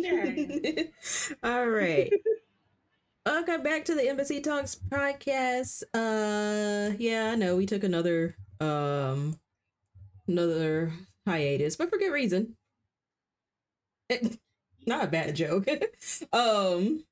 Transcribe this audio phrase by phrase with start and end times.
[1.42, 2.10] All right.
[3.26, 5.82] Welcome back to the Embassy Talks podcast.
[5.92, 9.38] Uh yeah, I know we took another um
[10.26, 10.92] another
[11.26, 12.56] hiatus, but for good reason.
[14.86, 15.66] not a bad joke.
[16.32, 17.04] um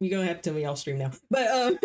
[0.00, 1.10] you're gonna have to tell me off stream now.
[1.30, 1.78] But um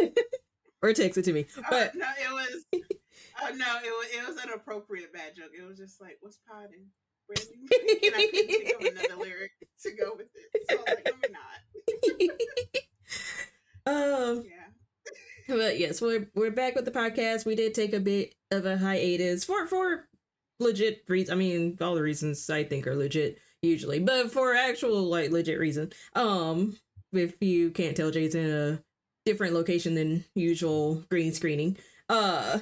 [0.82, 1.48] or text it to me.
[1.70, 5.52] But uh, no, it was uh, no, it was it was an appropriate bad joke.
[5.58, 6.86] It was just like, what's potting?
[7.30, 7.54] Brandon?
[8.04, 9.52] and I couldn't think of another lyric
[9.84, 10.62] to go with it.
[10.70, 12.30] So I was like, let me
[13.86, 14.30] not.
[14.38, 15.56] um yeah.
[15.56, 17.46] But yes, we're we're back with the podcast.
[17.46, 20.08] We did take a bit of a hiatus for for
[20.60, 21.32] legit reasons.
[21.32, 25.60] I mean, all the reasons I think are legit usually, but for actual like legit
[25.60, 25.92] reason.
[26.14, 26.78] Um,
[27.12, 28.84] if you can't tell, Jay's in a
[29.26, 31.78] different location than usual green screening.
[32.08, 32.60] Uh,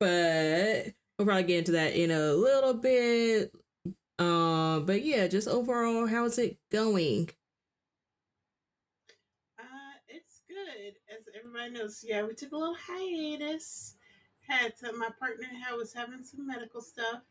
[0.00, 3.52] but we'll probably get into that in a little bit.
[4.18, 7.30] Uh, but yeah, just overall, how's it going?
[9.58, 10.94] Uh, it's good.
[11.08, 13.96] As everybody knows, yeah, we took a little hiatus.
[14.46, 17.22] Had to, my partner had was having some medical stuff,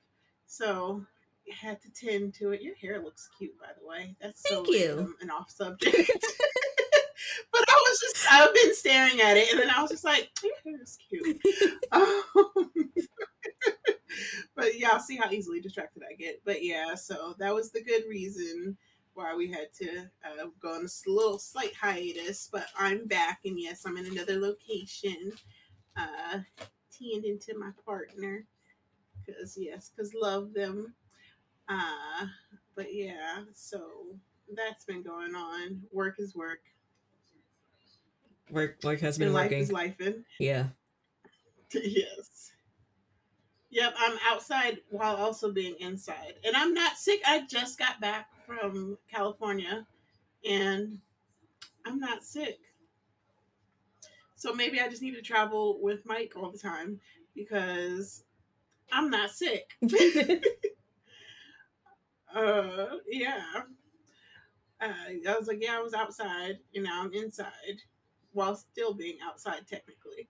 [0.45, 1.06] so
[1.52, 2.62] had to tend to it.
[2.62, 4.16] Your hair looks cute, by the way.
[4.22, 4.88] That's Thank so you.
[4.88, 5.95] random and off subject.
[7.52, 10.30] but I was just I've been staring at it, and then I was just like,
[10.44, 11.40] your hair is cute.
[11.92, 12.23] um,
[14.56, 16.42] but y'all see how easily distracted I get.
[16.45, 18.78] But yeah, so that was the good reason
[19.14, 22.50] why we had to uh, go on a little slight hiatus.
[22.52, 25.31] But I'm back, and yes, I'm in another location,
[25.97, 26.39] uh,
[26.91, 28.45] teeing into my partner,
[29.25, 30.94] because yes, because love them.
[31.69, 32.25] Uh,
[32.75, 33.81] but yeah, so
[34.56, 35.81] that's been going on.
[35.91, 36.59] Work is work.
[38.50, 39.59] Work work has been And life working.
[39.59, 39.96] is life.
[40.40, 40.68] Yeah.
[41.73, 42.52] yes.
[43.73, 46.35] Yep, I'm outside while also being inside.
[46.45, 47.22] And I'm not sick.
[47.25, 49.88] I just got back from California
[50.47, 51.00] and
[51.84, 52.59] I'm not sick.
[54.35, 57.00] So maybe I just need to travel with Mike all the time
[57.34, 58.23] because
[58.91, 59.72] I'm not sick.
[62.35, 63.44] uh yeah.
[64.79, 64.94] Uh,
[65.28, 67.81] I was like, yeah, I was outside, and now I'm inside
[68.34, 70.28] while still being outside technically.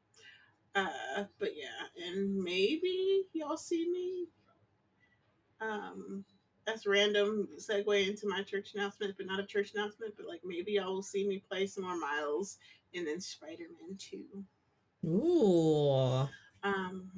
[0.75, 4.28] Uh, but yeah, and maybe y'all see me.
[5.61, 6.25] Um,
[6.66, 10.13] that's random segue into my church announcement, but not a church announcement.
[10.17, 12.57] But like maybe y'all will see me play some more Miles
[12.95, 14.44] and then Spider Man Two.
[15.06, 16.28] Ooh.
[16.63, 17.11] Um,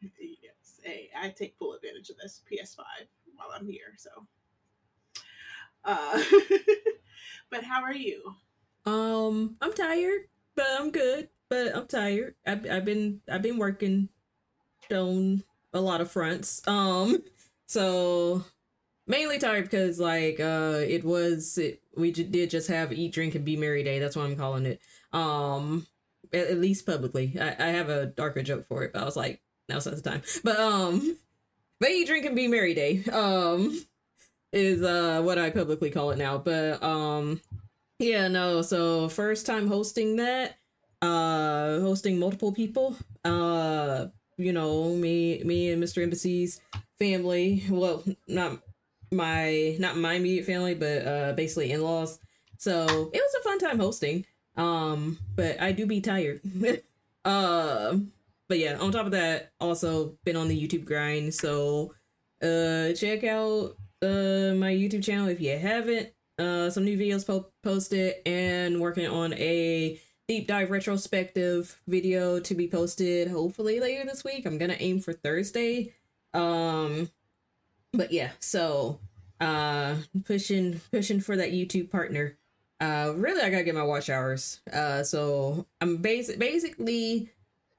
[0.00, 2.78] yes, hey, I take full advantage of this PS5
[3.36, 3.94] while I'm here.
[3.96, 4.10] So,
[5.84, 6.22] uh,
[7.50, 8.34] but how are you?
[8.86, 10.22] Um, I'm tired,
[10.54, 11.28] but I'm good.
[11.52, 12.34] But I'm tired.
[12.46, 14.08] I've I've been I've been working
[14.90, 16.66] on a lot of fronts.
[16.66, 17.22] Um,
[17.66, 18.42] so
[19.06, 23.34] mainly tired because like uh it was it, we j- did just have eat drink
[23.34, 23.98] and be merry day.
[23.98, 24.80] That's what I'm calling it.
[25.12, 25.86] Um,
[26.32, 27.36] at, at least publicly.
[27.38, 30.00] I I have a darker joke for it, but I was like now's not the
[30.00, 30.22] time.
[30.42, 31.18] But um,
[31.80, 33.04] but eat drink and be merry day.
[33.12, 33.78] Um,
[34.54, 36.38] is uh what I publicly call it now.
[36.38, 37.42] But um.
[37.98, 38.62] Yeah, no.
[38.62, 40.56] So first time hosting that,
[41.02, 42.96] uh, hosting multiple people.
[43.24, 44.06] Uh,
[44.38, 46.02] you know, me, me and Mr.
[46.02, 46.60] Embassy's
[46.98, 47.64] family.
[47.68, 48.58] Well, not
[49.10, 52.18] my, not my immediate family, but uh, basically in laws.
[52.56, 54.24] So it was a fun time hosting.
[54.56, 56.40] Um, but I do be tired.
[57.24, 57.96] uh,
[58.48, 61.34] but yeah, on top of that, also been on the YouTube grind.
[61.34, 61.94] So,
[62.42, 67.52] uh, check out uh my YouTube channel if you haven't uh some new videos po-
[67.62, 74.24] posted and working on a deep dive retrospective video to be posted hopefully later this
[74.24, 74.46] week.
[74.46, 75.92] I'm gonna aim for thursday.
[76.32, 77.10] Um
[77.92, 78.98] but yeah so
[79.40, 82.36] uh pushing pushing for that youtube partner.
[82.80, 84.60] Uh really i gotta get my watch hours.
[84.72, 87.30] Uh so i'm basic basically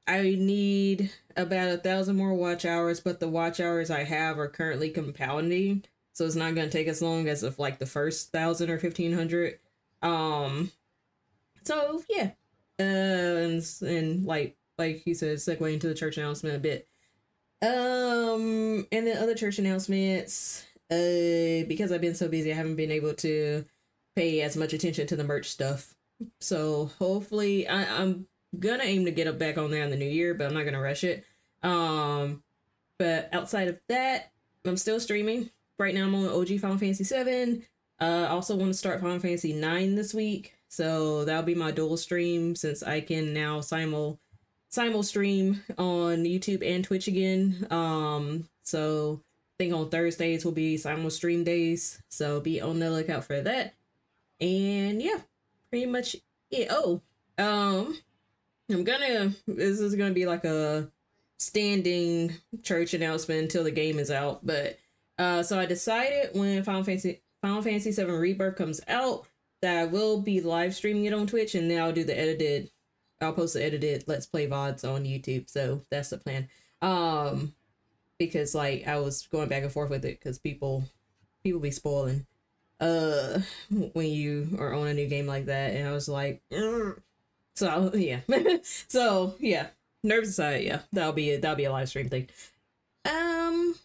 [0.05, 4.49] i need about a thousand more watch hours but the watch hours i have are
[4.49, 5.83] currently compounding.
[6.13, 9.13] So it's not to take as long as if like the first thousand or fifteen
[9.13, 9.57] hundred.
[10.03, 10.71] Um,
[11.63, 12.31] so yeah,
[12.79, 16.87] uh, and, and like like you said, segue into the church announcement a bit.
[17.61, 20.65] Um, and then other church announcements.
[20.91, 23.65] Uh, because I've been so busy, I haven't been able to
[24.15, 25.95] pay as much attention to the merch stuff.
[26.39, 28.27] So hopefully, I, I'm
[28.59, 30.65] gonna aim to get up back on there in the new year, but I'm not
[30.65, 31.25] gonna rush it.
[31.63, 32.43] Um,
[32.99, 34.31] but outside of that,
[34.65, 35.49] I'm still streaming
[35.79, 37.63] right now I'm on OG Final Fantasy 7.
[37.99, 40.53] Uh I also want to start Final Fantasy 9 this week.
[40.73, 44.19] So that'll be my dual stream since I can now simul
[44.69, 47.67] simul stream on YouTube and Twitch again.
[47.69, 49.21] Um so
[49.59, 53.75] think on Thursdays will be simul stream days, so be on the lookout for that.
[54.41, 55.19] And yeah,
[55.69, 56.15] pretty much
[56.49, 56.69] it.
[56.71, 57.01] Oh,
[57.37, 57.95] um,
[58.67, 59.33] I'm gonna.
[59.45, 60.89] This is gonna be like a
[61.37, 62.33] standing
[62.63, 64.43] church announcement until the game is out.
[64.43, 64.79] But
[65.19, 69.27] uh, so I decided when Final Fantasy Final Fantasy VII Rebirth comes out
[69.63, 72.69] that I will be live streaming it on Twitch, and then I'll do the edited.
[73.21, 75.49] I'll post the edited Let's Play vods on YouTube.
[75.49, 76.49] So that's the plan.
[76.81, 77.53] Um,
[78.19, 80.83] because like I was going back and forth with it because people
[81.43, 82.25] people be spoiling
[82.81, 83.39] uh
[83.93, 86.41] when you are on a new game like that, and I was like,
[87.55, 88.19] so yeah,
[88.89, 89.67] so yeah,
[90.03, 92.27] nerves aside, yeah, that'll be a, that'll be a live stream thing.
[93.05, 93.75] Um,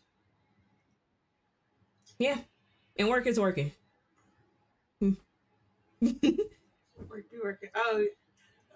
[2.18, 2.38] yeah,
[2.96, 3.70] and work is working.
[7.74, 8.04] Oh,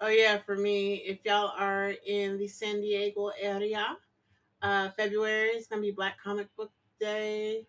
[0.01, 0.39] oh yeah.
[0.39, 3.97] For me, if y'all are in the San Diego area,
[4.61, 7.67] uh, February is gonna be Black Comic Book Day,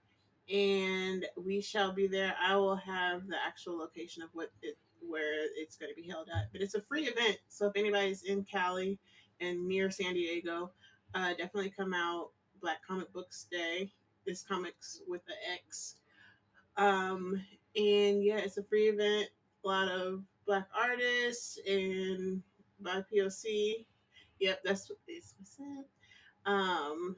[0.52, 2.34] and we shall be there.
[2.42, 6.50] I will have the actual location of what it where it's to be held at,
[6.52, 7.38] but it's a free event.
[7.48, 8.98] So if anybody's in Cali
[9.40, 10.70] and near San Diego,
[11.14, 12.30] uh, definitely come out.
[12.60, 13.92] Black Comic Books Day.
[14.26, 15.96] This comics with the X.
[16.78, 17.42] Um,
[17.76, 19.28] and yeah, it's a free event.
[19.64, 22.42] A lot of black artists and
[22.80, 23.86] by POC.
[24.40, 25.84] Yep, that's what they said.
[26.44, 27.16] Um,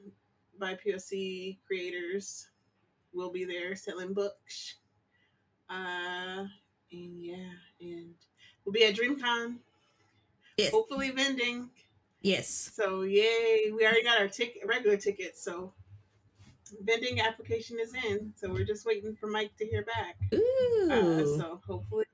[0.59, 2.47] BIPOC creators
[3.13, 4.75] will be there selling books.
[5.69, 6.45] Uh,
[6.91, 7.51] and yeah,
[7.81, 8.13] and
[8.63, 9.57] we'll be at DreamCon.
[10.57, 10.71] Yes.
[10.71, 11.69] Hopefully vending.
[12.21, 12.71] Yes.
[12.73, 15.43] So yay, we already got our ticket, regular tickets.
[15.43, 15.73] So
[16.83, 18.33] vending application is in.
[18.35, 20.15] So we're just waiting for Mike to hear back.
[20.33, 20.89] Ooh.
[20.91, 22.05] Uh, so hopefully,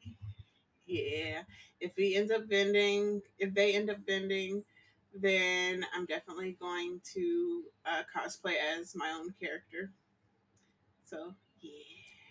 [0.93, 1.41] yeah.
[1.79, 4.63] If he ends up vending, if they end up vending,
[5.13, 9.91] then I'm definitely going to uh, cosplay as my own character.
[11.03, 11.71] So yeah.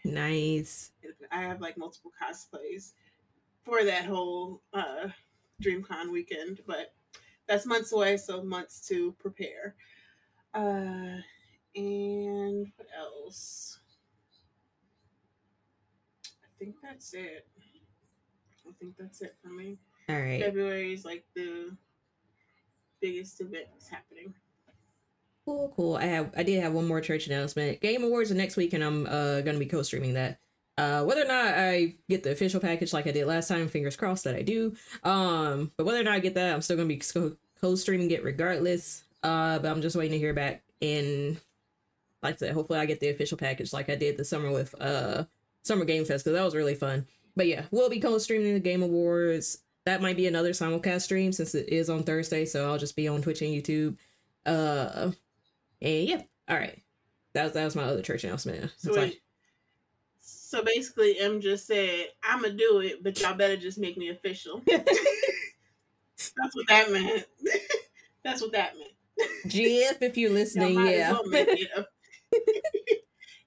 [0.05, 0.91] Nice.
[1.31, 2.93] I have like multiple cosplays
[3.65, 5.09] for that whole uh,
[5.63, 6.93] DreamCon weekend, but
[7.47, 9.75] that's months away, so months to prepare.
[10.55, 11.21] Uh,
[11.77, 13.79] and what else?
[16.27, 17.47] I think that's it.
[18.73, 19.79] I think that's it for me.
[20.09, 20.43] All right.
[20.43, 21.77] February is like the
[23.01, 24.35] biggest event that's happening.
[25.45, 25.97] Cool, cool.
[25.97, 27.81] I have I did have one more church announcement.
[27.81, 30.39] Game Awards are next week, and I'm uh gonna be co-streaming that.
[30.79, 33.97] Uh, whether or not I get the official package like I did last time, fingers
[33.97, 34.75] crossed that I do.
[35.05, 37.03] Um, but whether or not I get that, I'm still gonna be
[37.61, 39.05] co-streaming it regardless.
[39.23, 40.63] Uh, but I'm just waiting to hear back.
[40.81, 41.39] And
[42.23, 44.75] like I said, hopefully I get the official package like I did the summer with
[44.81, 45.25] uh
[45.63, 47.07] Summer Game Fest because that was really fun.
[47.37, 49.59] But yeah, we'll be co-streaming the Game Awards.
[49.85, 53.09] That might be another simulcast stream since it is on Thursday, so I'll just be
[53.09, 53.97] on Twitch and YouTube.
[54.47, 55.13] Uh,
[55.81, 56.79] and yeah, all right.
[57.35, 58.71] That was that was my other church announcement.
[58.77, 59.23] So, wait,
[60.21, 64.11] so basically, M just said, "I'm gonna do it, but y'all better just make me
[64.11, 67.25] official." That's what that meant.
[68.23, 68.93] That's what that meant.
[69.47, 71.13] GF, if you're listening, yeah.
[71.13, 71.23] Well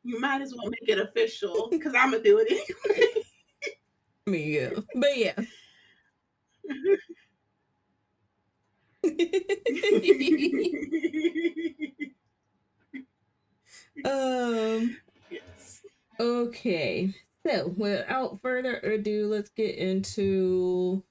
[0.04, 3.15] you might as well make it official because I'm gonna do it anyway.
[4.28, 5.34] Me, yeah, but yeah.
[14.06, 14.98] um.
[15.30, 15.82] Yes.
[16.20, 17.14] Okay.
[17.46, 21.04] So, without further ado, let's get into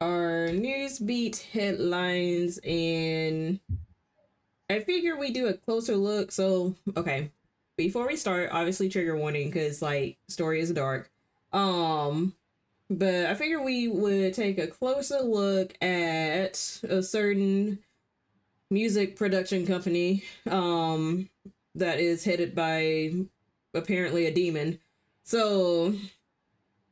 [0.00, 3.60] our news beat headlines and
[4.70, 6.32] I figure we do a closer look.
[6.32, 7.30] So, okay.
[7.76, 11.10] Before we start, obviously trigger warning because like story is dark.
[11.52, 12.34] Um
[12.90, 17.78] but I figure we would take a closer look at a certain
[18.70, 21.28] music production company um
[21.74, 23.12] that is headed by
[23.74, 24.78] apparently a demon.
[25.24, 25.94] So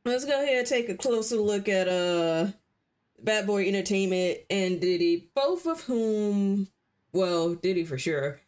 [0.05, 2.49] let's go ahead and take a closer look at uh
[3.21, 6.69] Bad Boy Entertainment and Diddy, both of whom
[7.13, 8.41] well, Diddy for sure.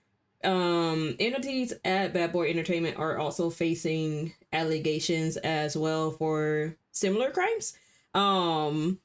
[0.42, 7.76] Um entities at Bad Boy Entertainment are also facing allegations as well for similar crimes.
[8.14, 8.98] Um,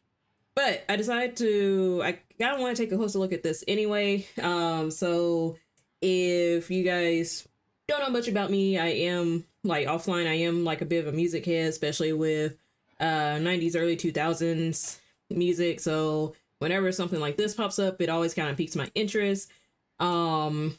[0.56, 3.63] but I decided to I kind of want to take a closer look at this
[3.68, 4.27] anyway.
[4.41, 5.58] Um, so
[6.01, 7.48] if you guys
[7.88, 10.27] don't know much about me, I am like offline.
[10.27, 12.56] I am like a bit of a music head, especially with
[13.00, 15.79] uh 90s, early 2000s music.
[15.79, 19.51] So whenever something like this pops up, it always kind of piques my interest.
[20.00, 20.77] Um,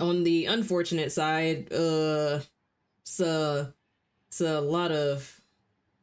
[0.00, 2.40] on the unfortunate side, uh,
[3.20, 3.66] a,
[4.36, 5.40] it's a lot of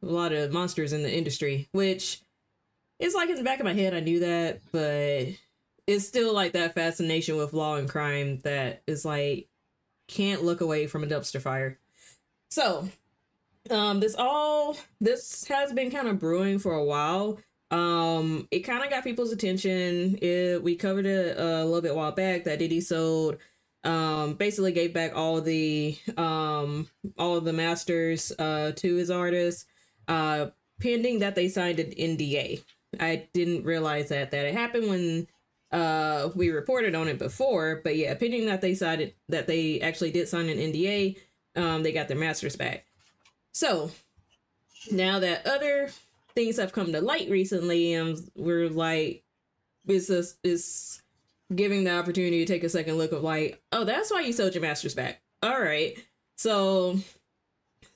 [0.02, 2.20] a lot of monsters in the industry, which
[2.98, 3.94] is like in the back of my head.
[3.94, 5.28] I knew that, but
[5.86, 9.48] it's still like that fascination with law and crime that is like
[10.08, 11.78] can't look away from a dumpster fire.
[12.50, 12.88] So,
[13.70, 17.38] um, this all this has been kind of brewing for a while.
[17.70, 20.18] Um, it kind of got people's attention.
[20.20, 23.38] It, we covered it a little bit while back that Diddy sold
[23.84, 26.88] um basically gave back all the um
[27.18, 29.66] all of the masters uh to his artists
[30.08, 30.46] uh
[30.80, 32.62] pending that they signed an NDA.
[32.98, 35.26] I didn't realize that that it happened when
[35.70, 40.10] uh we reported on it before, but yeah, pending that they signed that they actually
[40.10, 41.16] did sign an NDA,
[41.56, 42.86] um they got their masters back.
[43.52, 43.92] So,
[44.90, 45.90] now that other
[46.34, 49.24] things have come to light recently and we're like
[49.86, 51.02] is this is
[51.54, 54.54] giving the opportunity to take a second look of like, oh, that's why you sold
[54.54, 55.22] your masters back.
[55.42, 55.96] All right.
[56.36, 56.98] So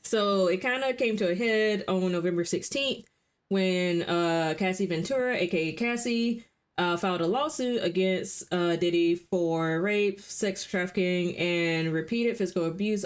[0.02, 3.04] so it kind of came to a head on November 16th
[3.48, 6.44] when uh Cassie Ventura, aka Cassie,
[6.78, 13.04] uh, filed a lawsuit against uh, Diddy for rape, sex trafficking, and repeated physical abuse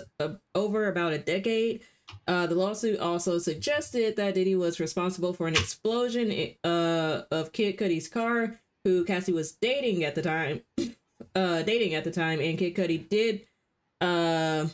[0.54, 1.82] over about a decade.
[2.28, 6.30] Uh, the lawsuit also suggested that Diddy was responsible for an explosion
[6.62, 10.62] uh, of Kid Cudi's car who Cassie was dating at the time,
[11.34, 13.46] uh, dating at the time, and Kid Cudi did
[14.00, 14.66] uh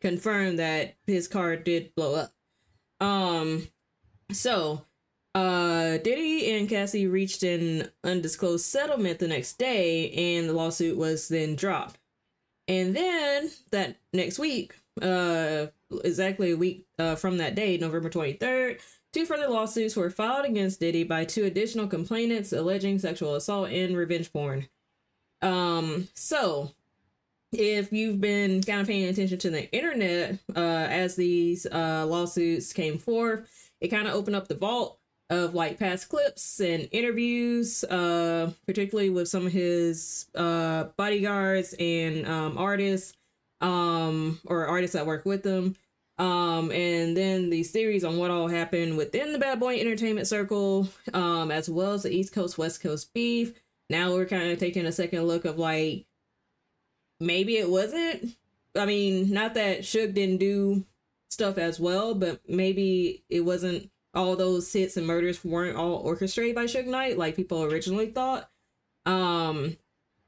[0.00, 2.32] confirm that his car did blow up.
[3.00, 3.68] Um,
[4.32, 4.84] so
[5.34, 11.28] uh Diddy and Cassie reached an undisclosed settlement the next day, and the lawsuit was
[11.28, 11.98] then dropped.
[12.66, 15.68] And then that next week, uh,
[16.04, 18.80] exactly a week uh, from that day, November 23rd,
[19.12, 23.96] Two further lawsuits were filed against Diddy by two additional complainants alleging sexual assault and
[23.96, 24.68] revenge porn.
[25.40, 26.72] Um, so
[27.52, 32.72] if you've been kind of paying attention to the internet uh, as these uh, lawsuits
[32.72, 34.98] came forth, it kind of opened up the vault
[35.30, 42.26] of like past clips and interviews, uh, particularly with some of his uh, bodyguards and
[42.26, 43.16] um, artists
[43.60, 45.76] um, or artists that work with them.
[46.18, 50.88] Um, and then these theories on what all happened within the Bad Boy Entertainment Circle,
[51.14, 53.52] um, as well as the East Coast West Coast beef.
[53.88, 56.06] Now we're kind of taking a second look of like
[57.20, 58.36] maybe it wasn't.
[58.74, 60.84] I mean, not that Suge didn't do
[61.30, 66.54] stuff as well, but maybe it wasn't all those hits and murders weren't all orchestrated
[66.54, 68.50] by Suge Knight like people originally thought.
[69.06, 69.76] Um,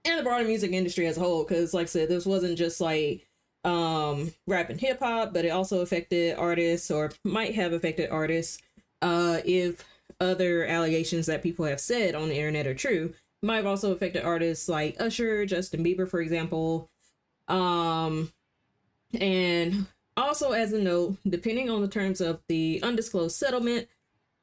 [0.05, 2.81] and the broader music industry as a whole, because like I said, this wasn't just
[2.81, 3.29] like
[3.65, 8.59] um rap and hip hop, but it also affected artists or might have affected artists
[9.03, 9.85] uh if
[10.21, 13.13] other allegations that people have said on the internet are true.
[13.43, 16.91] Might have also affected artists like Usher, Justin Bieber, for example.
[17.49, 18.33] Um
[19.19, 19.87] and
[20.17, 23.89] also as a note, depending on the terms of the undisclosed settlement,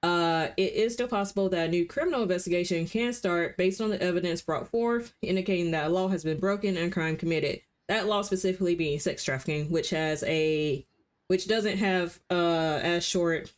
[0.04, 4.02] uh, it is still possible that a new criminal investigation can start based on the
[4.02, 8.22] evidence brought forth, indicating that a law has been broken and crime committed that law
[8.22, 10.86] specifically being sex trafficking, which has a
[11.28, 13.54] which doesn't have uh as short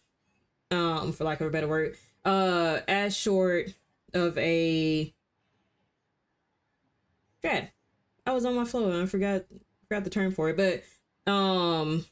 [0.71, 1.95] um for lack of a better word
[2.25, 3.73] uh as short
[4.13, 5.13] of a
[7.41, 7.69] God,
[8.25, 9.45] I was on my flow and I forgot
[9.87, 12.05] forgot the term for it, but um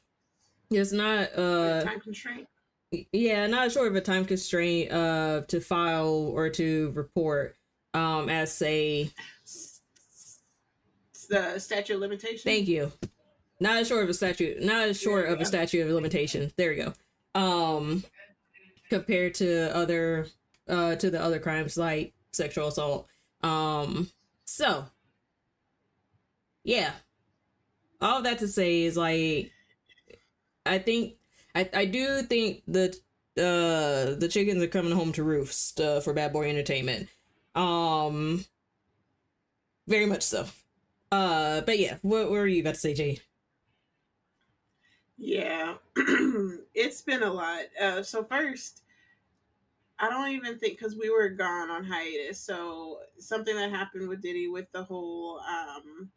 [0.69, 2.47] it's not uh time constraint.
[3.11, 7.55] Yeah, not short of a time constraint uh to file or to report
[7.93, 9.11] um as say
[11.27, 12.43] the statute of limitations.
[12.43, 12.91] Thank you.
[13.59, 16.53] Not as short of a statute, not as short of a statute of limitations.
[16.57, 16.93] There we go.
[17.33, 18.03] Um,
[18.89, 20.27] compared to other,
[20.67, 23.07] uh, to the other crimes like sexual assault.
[23.41, 24.09] Um,
[24.45, 24.85] so
[26.63, 26.91] yeah,
[28.01, 29.51] all that to say is like,
[30.65, 31.15] I think,
[31.55, 32.95] I I do think that
[33.37, 37.07] uh the chickens are coming home to roost uh, for Bad Boy Entertainment.
[37.55, 38.45] Um,
[39.87, 40.45] very much so.
[41.11, 43.19] Uh, but yeah, what, what were you about to say, Jay?
[45.17, 45.75] Yeah,
[46.75, 47.63] it's been a lot.
[47.81, 48.83] Uh, so first,
[49.99, 52.39] I don't even think because we were gone on hiatus.
[52.39, 56.09] So something that happened with Diddy with the whole um,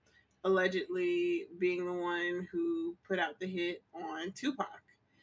[0.44, 4.82] allegedly being the one who put out the hit on Tupac.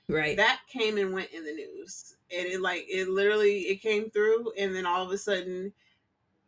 [0.10, 0.38] Right.
[0.38, 4.54] That came and went in the news, and it like it literally it came through,
[4.58, 5.74] and then all of a sudden,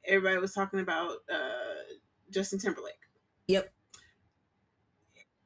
[0.05, 1.93] everybody was talking about uh,
[2.31, 2.93] Justin Timberlake.
[3.49, 3.73] Yep.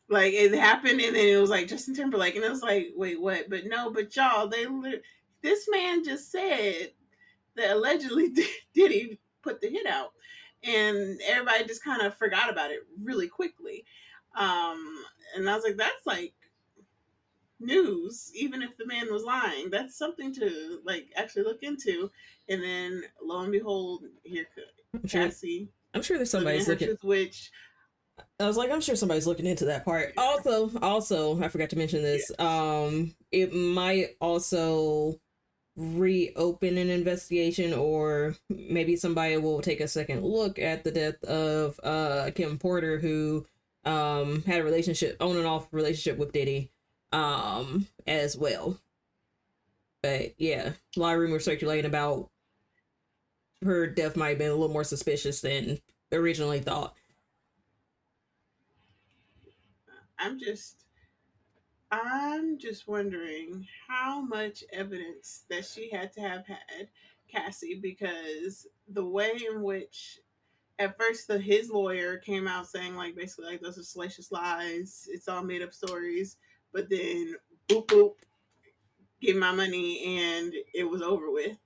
[0.09, 3.19] Like it happened, and then it was like Justin Timberlake, and it was like, wait,
[3.19, 3.49] what?
[3.49, 4.67] But no, but y'all, they
[5.41, 6.91] this man just said
[7.55, 8.33] that allegedly
[8.73, 10.11] Diddy put the hit out,
[10.63, 13.85] and everybody just kind of forgot about it really quickly.
[14.37, 15.03] Um,
[15.35, 16.33] and I was like, that's like
[17.61, 19.69] news, even if the man was lying.
[19.69, 22.11] That's something to like actually look into.
[22.49, 24.47] And then lo and behold, here
[25.07, 25.69] Cassie.
[25.93, 26.97] I'm sure there's somebody looking.
[27.01, 27.51] Which
[28.43, 30.13] I was like, I'm sure somebody's looking into that part.
[30.17, 32.31] Also, also, I forgot to mention this.
[32.39, 35.19] Um, it might also
[35.75, 41.79] reopen an investigation, or maybe somebody will take a second look at the death of
[41.83, 43.45] uh Kim Porter, who
[43.85, 46.71] um had a relationship on and off relationship with Diddy,
[47.11, 48.77] um, as well.
[50.03, 52.29] But yeah, a lot of rumors circulating about
[53.63, 55.79] her death might have been a little more suspicious than
[56.11, 56.95] originally thought.
[60.23, 60.85] I'm just
[61.91, 66.87] I'm just wondering how much evidence that she had to have had
[67.29, 70.19] Cassie because the way in which
[70.79, 75.07] at first the his lawyer came out saying like basically like those are salacious lies,
[75.11, 76.37] it's all made up stories,
[76.71, 77.35] but then
[77.67, 78.13] boop boop,
[79.21, 81.57] give my money and it was over with.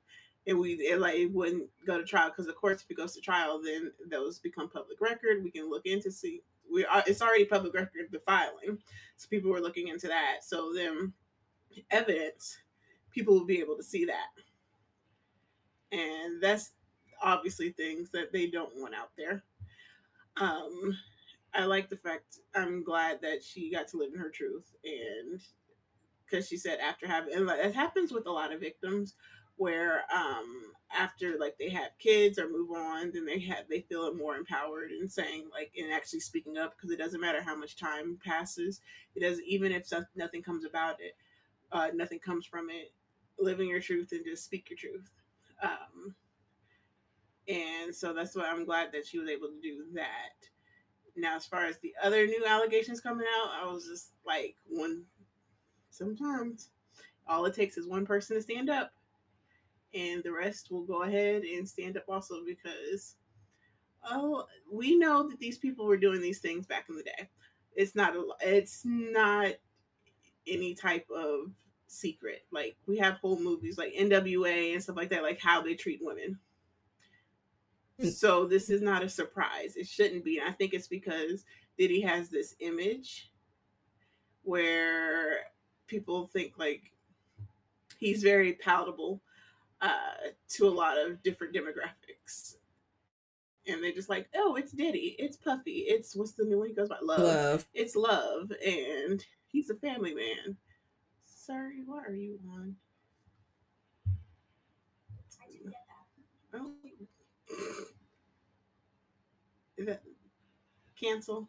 [0.47, 3.13] And we it, like it wouldn't go to trial because of course if it goes
[3.13, 5.43] to trial then those become public record.
[5.43, 8.77] We can look into see we are it's already public record the filing.
[9.15, 10.37] So people were looking into that.
[10.43, 11.13] So then
[11.91, 12.57] evidence
[13.11, 14.29] people will be able to see that.
[15.91, 16.71] And that's
[17.21, 19.43] obviously things that they don't want out there.
[20.39, 20.97] Um
[21.53, 25.41] i like the fact i'm glad that she got to live in her truth and
[26.25, 29.15] because she said after having and it happens with a lot of victims
[29.57, 34.13] where um after like they have kids or move on then they have they feel
[34.15, 37.75] more empowered and saying like and actually speaking up because it doesn't matter how much
[37.75, 38.81] time passes.
[39.15, 41.15] It doesn't even if some, nothing comes about it
[41.71, 42.93] uh, nothing comes from it
[43.39, 45.09] living your truth and just speak your truth.
[45.61, 46.15] Um,
[47.47, 50.47] and so that's why i'm glad that she was able to do that.
[51.15, 55.03] Now as far as the other new allegations coming out i was just like one
[55.89, 56.69] sometimes
[57.27, 58.91] all it takes is one person to stand up
[59.93, 63.15] and the rest will go ahead and stand up also because
[64.09, 67.29] oh we know that these people were doing these things back in the day.
[67.75, 69.53] It's not a it's not
[70.47, 71.51] any type of
[71.87, 72.45] secret.
[72.51, 75.99] Like we have whole movies like nwa and stuff like that like how they treat
[76.01, 76.39] women.
[78.01, 78.11] Mm.
[78.11, 79.75] so this is not a surprise.
[79.75, 81.45] It shouldn't be and i think it's because
[81.77, 83.31] diddy has this image
[84.43, 85.39] where
[85.87, 86.91] people think like
[87.97, 89.21] he's very palatable
[89.81, 89.91] uh,
[90.49, 92.55] to a lot of different demographics.
[93.67, 96.73] And they just like, oh, it's Diddy, it's Puffy, it's what's the new one he
[96.73, 96.97] goes by?
[97.01, 97.19] Love.
[97.19, 97.65] Love.
[97.73, 100.55] It's Love, and he's a family man.
[101.25, 102.75] Sorry, what are you on?
[105.41, 105.73] I did get
[106.53, 106.59] that.
[106.59, 106.71] Oh.
[109.77, 110.01] Is that
[110.99, 111.47] cancel?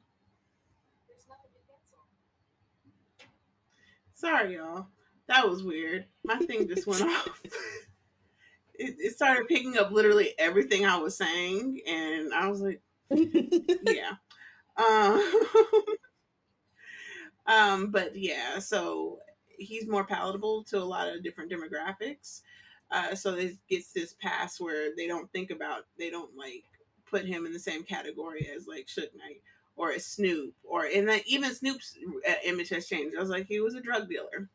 [1.08, 2.00] There's nothing to cancel.
[4.14, 4.88] Sorry, y'all.
[5.28, 6.04] That was weird.
[6.24, 7.28] My thing just went off
[8.78, 14.12] it, it started picking up literally everything I was saying, and I was like, yeah.
[14.76, 15.32] Um,
[17.46, 19.18] um, but yeah, so
[19.58, 22.42] he's more palatable to a lot of different demographics.
[22.90, 26.64] Uh, so it gets this pass where they don't think about, they don't like
[27.10, 29.42] put him in the same category as like Suge Knight
[29.76, 31.96] or as Snoop, or and like even Snoop's
[32.28, 33.16] uh, image has changed.
[33.16, 34.48] I was like, he was a drug dealer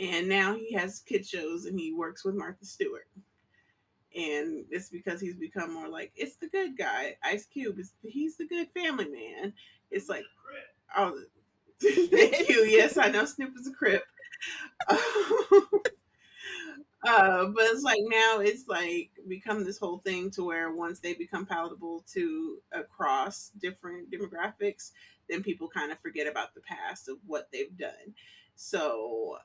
[0.00, 3.06] and now he has kid shows and he works with Martha Stewart.
[4.16, 7.16] And it's because he's become more like it's the good guy.
[7.22, 9.52] Ice Cube is he's the good family man.
[9.90, 10.24] It's like
[10.96, 11.16] oh
[11.82, 12.66] thank you.
[12.68, 14.02] Yes, I know Snoop is a crip.
[14.90, 14.96] uh,
[17.02, 21.46] but it's like now it's like become this whole thing to where once they become
[21.46, 24.90] palatable to across different demographics,
[25.28, 28.14] then people kind of forget about the past of what they've done.
[28.56, 29.38] So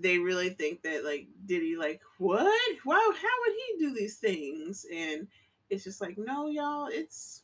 [0.00, 2.76] they really think that like Diddy like what?
[2.84, 4.86] Wow, how would he do these things?
[4.92, 5.28] And
[5.70, 6.88] it's just like no, y'all.
[6.90, 7.42] It's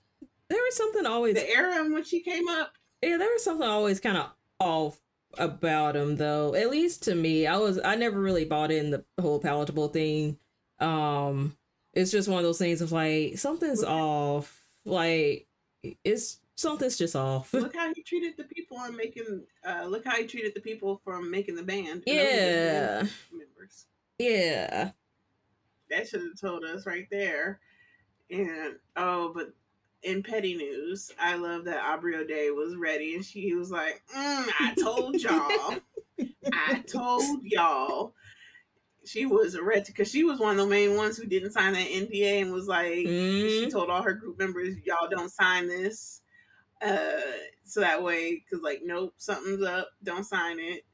[0.49, 2.73] there was something always the era in which he came up.
[3.03, 5.01] Yeah, there was something always kind of off
[5.39, 6.55] about him though.
[6.55, 10.39] At least to me, I was I never really bought in the whole palatable thing.
[10.81, 11.57] Um,
[11.93, 14.63] it's just one of those things of like something's off.
[14.85, 15.47] Like
[16.05, 17.53] it's something's just off.
[17.53, 19.43] Look how he treated the people on making.
[19.67, 22.03] Uh, look how he treated the people from making the band.
[22.07, 23.05] Yeah.
[23.33, 23.87] Members.
[24.19, 24.91] Yeah.
[25.91, 27.61] That should have told us right there.
[28.31, 29.53] And oh, but
[30.03, 34.47] in petty news, I love that Aubrey O'Day was ready, and she was like, mm,
[34.61, 35.77] "I told y'all,
[36.53, 38.15] I told y'all."
[39.07, 41.75] She was a red because she was one of the main ones who didn't sign
[41.75, 43.49] that NDA and was like, mm-hmm.
[43.49, 46.23] she told all her group members, "Y'all don't sign this."
[46.83, 47.21] Uh,
[47.65, 50.85] so that way, because like, nope, something's up, don't sign it.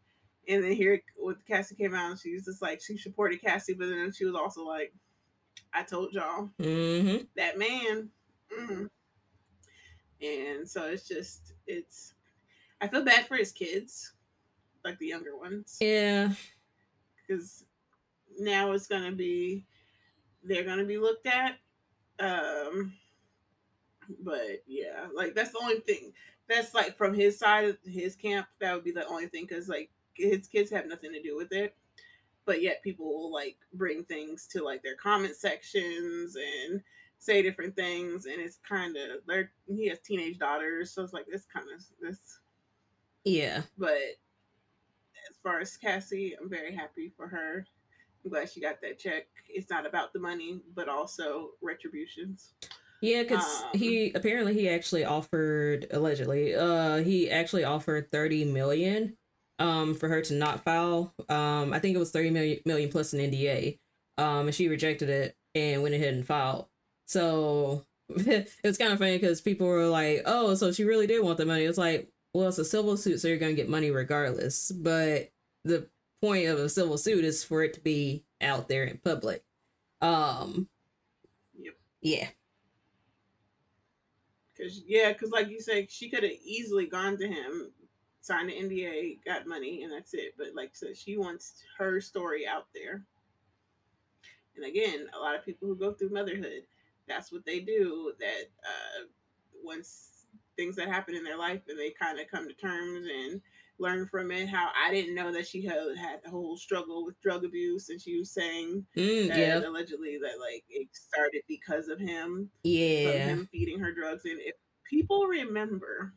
[0.48, 3.88] And then here, with Cassie came out, she was just like, she supported Cassie, but
[3.88, 4.92] then she was also like,
[5.72, 7.24] I told y'all, mm-hmm.
[7.36, 8.08] that man.
[8.58, 8.90] Mm.
[10.20, 12.14] and so it's just it's.
[12.80, 14.12] I feel bad for his kids,
[14.84, 15.76] like the younger ones.
[15.80, 16.32] Yeah,
[17.16, 17.64] because
[18.38, 19.66] now it's gonna be
[20.42, 21.58] they're gonna be looked at.
[22.18, 22.94] Um,
[24.22, 26.12] but yeah, like that's the only thing.
[26.48, 28.46] That's like from his side of his camp.
[28.60, 31.52] That would be the only thing because like his kids have nothing to do with
[31.52, 31.74] it.
[32.44, 36.82] But yet people will like bring things to like their comment sections and
[37.18, 41.26] say different things, and it's kind of they're he has teenage daughters, so it's like
[41.26, 42.40] this kind of this.
[43.24, 43.62] Yeah.
[43.78, 44.18] But
[45.28, 47.66] as far as Cassie, I'm very happy for her.
[48.24, 49.26] I'm glad she got that check.
[49.48, 52.52] It's not about the money, but also retributions.
[53.00, 59.16] Yeah, because um, he apparently he actually offered allegedly, uh, he actually offered thirty million,
[59.58, 61.14] um, for her to not file.
[61.28, 63.78] Um, I think it was thirty million million plus an NDA.
[64.18, 66.66] Um, and she rejected it and went ahead and filed.
[67.06, 71.22] So it was kind of funny because people were like, "Oh, so she really did
[71.24, 73.90] want the money." It's like, well, it's a civil suit, so you're gonna get money
[73.90, 74.70] regardless.
[74.72, 75.30] But
[75.64, 75.88] the
[76.20, 79.42] point of a civil suit is for it to be out there in public.
[80.02, 80.68] Um,
[81.58, 81.74] yep.
[82.02, 82.28] Yeah.
[84.60, 87.70] Cause yeah, cause like you said, she could have easily gone to him,
[88.20, 90.34] signed an NDA, got money, and that's it.
[90.36, 93.02] But like said, she wants her story out there.
[94.56, 96.64] And again, a lot of people who go through motherhood,
[97.08, 98.12] that's what they do.
[98.18, 99.06] That uh,
[99.64, 103.40] once things that happen in their life and they kind of come to terms and
[103.80, 104.48] learn from it.
[104.48, 108.00] How I didn't know that she had had the whole struggle with drug abuse, and
[108.00, 109.68] she was saying mm, that yeah.
[109.68, 112.50] allegedly that like it started because of him.
[112.62, 116.14] Yeah, him feeding her drugs, and if people remember,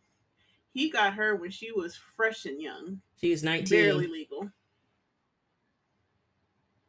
[0.74, 3.02] he got her when she was fresh and young.
[3.20, 4.50] She was nineteen, barely legal.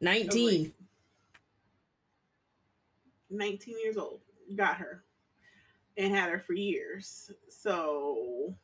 [0.01, 0.73] Nineteen.
[3.31, 4.21] 19 years old
[4.55, 5.03] got her
[5.97, 8.55] and had her for years so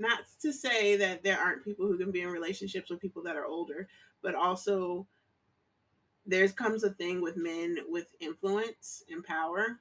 [0.00, 3.36] not to say that there aren't people who can be in relationships with people that
[3.36, 3.88] are older,
[4.22, 5.06] but also
[6.26, 9.78] there's comes a thing with men with influence and power.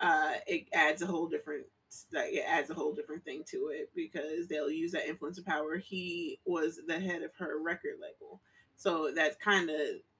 [0.00, 1.64] Uh, it adds a whole different
[2.12, 5.46] like it adds a whole different thing to it because they'll use that influence and
[5.46, 5.76] power.
[5.76, 8.40] He was the head of her record label,
[8.76, 9.78] so that's kind of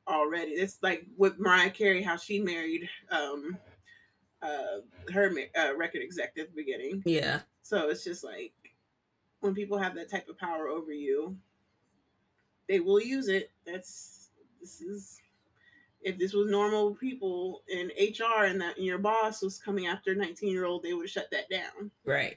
[0.09, 0.53] already.
[0.53, 3.59] It's like with Mariah Carey, how she married um,
[4.43, 7.03] uh, her uh, record executive beginning.
[7.05, 7.41] Yeah.
[7.63, 8.53] So it's just like
[9.41, 11.37] when people have that type of power over you,
[12.69, 13.51] they will use it.
[13.67, 15.21] That's this is
[16.03, 20.13] if this was normal people in HR and that and your boss was coming after
[20.13, 21.91] a 19 year old, they would shut that down.
[22.05, 22.37] Right.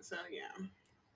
[0.00, 0.66] So yeah.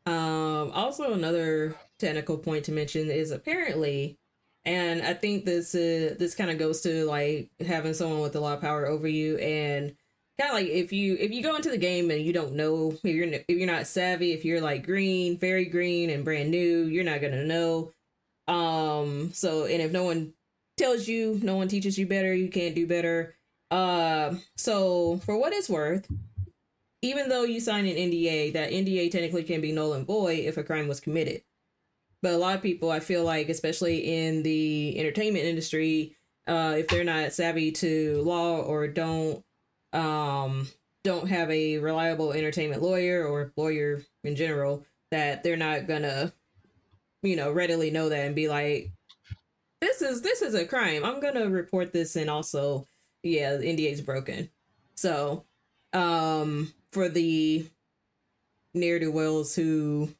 [0.06, 4.18] Um also another technical point to mention is apparently
[4.64, 8.40] and I think this uh, this kind of goes to like having someone with a
[8.40, 9.94] lot of power over you and
[10.38, 12.92] kind of like if you if you go into the game and you don't know
[13.02, 16.84] if you're if you're not savvy if you're like green very green and brand new
[16.84, 17.92] you're not gonna know.
[18.46, 20.32] Um so and if no one
[20.76, 23.34] tells you no one teaches you better you can't do better.
[23.70, 26.08] Uh so for what it's worth
[27.02, 30.56] even though you sign an nda that nda technically can be null and void if
[30.56, 31.42] a crime was committed.
[32.22, 36.86] But a lot of people i feel like especially in the entertainment industry uh if
[36.86, 39.44] they're not savvy to law or don't
[39.92, 40.68] um,
[41.04, 46.32] don't have a reliable entertainment lawyer or lawyer in general, that they're not gonna,
[47.22, 48.90] you know, readily know that and be like,
[49.80, 51.04] this is this is a crime.
[51.04, 52.86] I'm gonna report this and also,
[53.22, 54.50] yeah, the NDA is broken.
[54.96, 55.44] So,
[55.92, 57.66] um, for the
[58.74, 60.10] near to wells who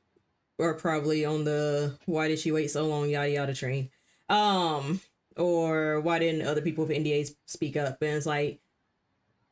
[0.60, 3.90] are probably on the why did she wait so long yada yada train,
[4.28, 5.00] um,
[5.36, 8.00] or why didn't other people with NDAs speak up?
[8.02, 8.60] And it's like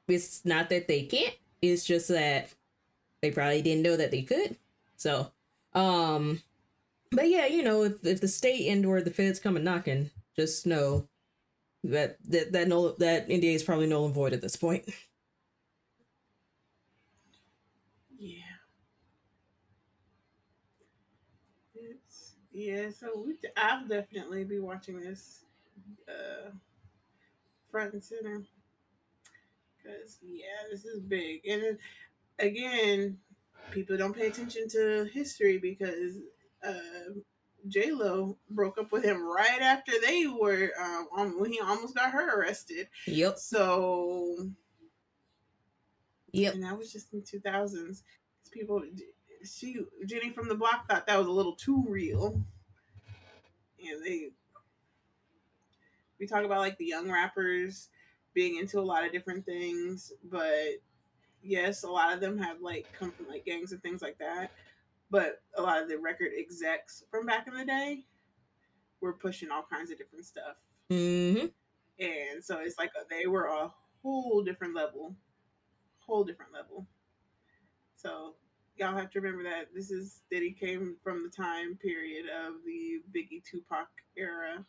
[0.09, 2.51] it's not that they can't it's just that
[3.23, 4.57] they probably didn't know that they could.
[4.97, 5.33] So
[5.75, 6.43] um
[7.13, 10.11] but yeah you know if, if the state and or the feds come and knocking
[10.37, 11.09] just know
[11.85, 14.85] that that that no that nda is probably null and void at this point.
[18.19, 18.57] Yeah.
[22.53, 25.45] Yeah so we, i'll definitely be watching this
[26.09, 26.51] uh
[27.71, 28.43] front and center
[29.87, 31.47] because yeah, this is big.
[31.47, 31.79] And
[32.39, 33.19] again,
[33.71, 36.19] people don't pay attention to history because
[36.67, 37.13] uh,
[37.69, 42.13] J Lo broke up with him right after they were um, when he almost got
[42.13, 42.89] her arrested.
[43.07, 43.39] Yep.
[43.39, 44.49] So.
[46.33, 46.55] Yep.
[46.55, 48.03] And that was just in two thousands.
[48.53, 48.83] People,
[49.45, 52.43] she Jenny from the Block thought that was a little too real.
[53.89, 54.31] And they,
[56.19, 57.89] we talk about like the young rappers
[58.37, 60.77] being into a lot of different things, but
[61.43, 64.53] yes, a lot of them have like come from like gangs and things like that,
[65.11, 68.05] but a lot of the record execs from back in the day
[69.01, 70.57] were pushing all kinds of different stuff.
[70.91, 71.47] Mm-hmm.
[71.99, 73.73] And so it's like they were a
[74.03, 75.17] whole different level,
[76.01, 76.87] whole different level.
[77.97, 78.35] So
[78.77, 82.57] y'all have to remember that this is that he came from the time period of
[82.67, 84.63] the Biggie Tupac era.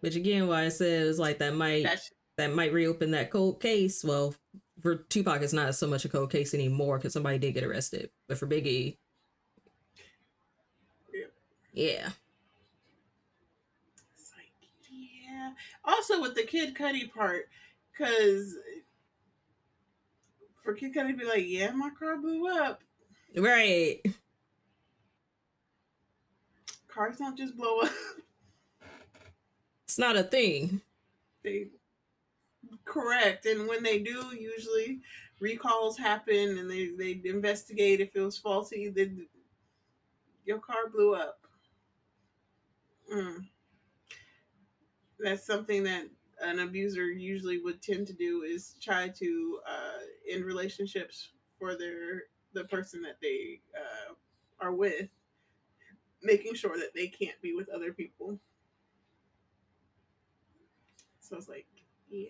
[0.00, 3.30] Which again, why I said it was like that might That's that might reopen that
[3.30, 4.04] cold case.
[4.04, 4.34] Well,
[4.82, 8.10] for Tupac, it's not so much a cold case anymore because somebody did get arrested.
[8.28, 8.98] But for Biggie,
[11.12, 11.24] Yeah.
[11.72, 12.04] yeah,
[14.36, 14.50] like,
[14.90, 15.50] yeah.
[15.84, 17.48] Also with the Kid Cudi part,
[17.92, 18.54] because
[20.62, 22.82] for Kid Cudi to be like, yeah, my car blew up.
[23.36, 24.00] right.
[26.88, 27.90] Cars don't just blow up.
[29.96, 30.82] It's not a thing.
[31.42, 31.68] they
[32.84, 35.00] correct, and when they do, usually
[35.40, 38.90] recalls happen, and they they investigate if it was faulty.
[38.90, 39.26] Then
[40.44, 41.38] your car blew up.
[43.10, 43.46] Mm.
[45.18, 46.04] That's something that
[46.42, 52.24] an abuser usually would tend to do is try to uh, end relationships for their
[52.52, 54.12] the person that they uh,
[54.60, 55.08] are with,
[56.22, 58.38] making sure that they can't be with other people.
[61.28, 61.66] So was like,
[62.08, 62.28] yeah,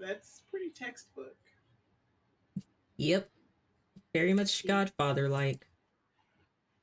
[0.00, 1.36] that's pretty textbook.
[2.96, 3.28] Yep.
[4.14, 5.66] Very much Godfather like.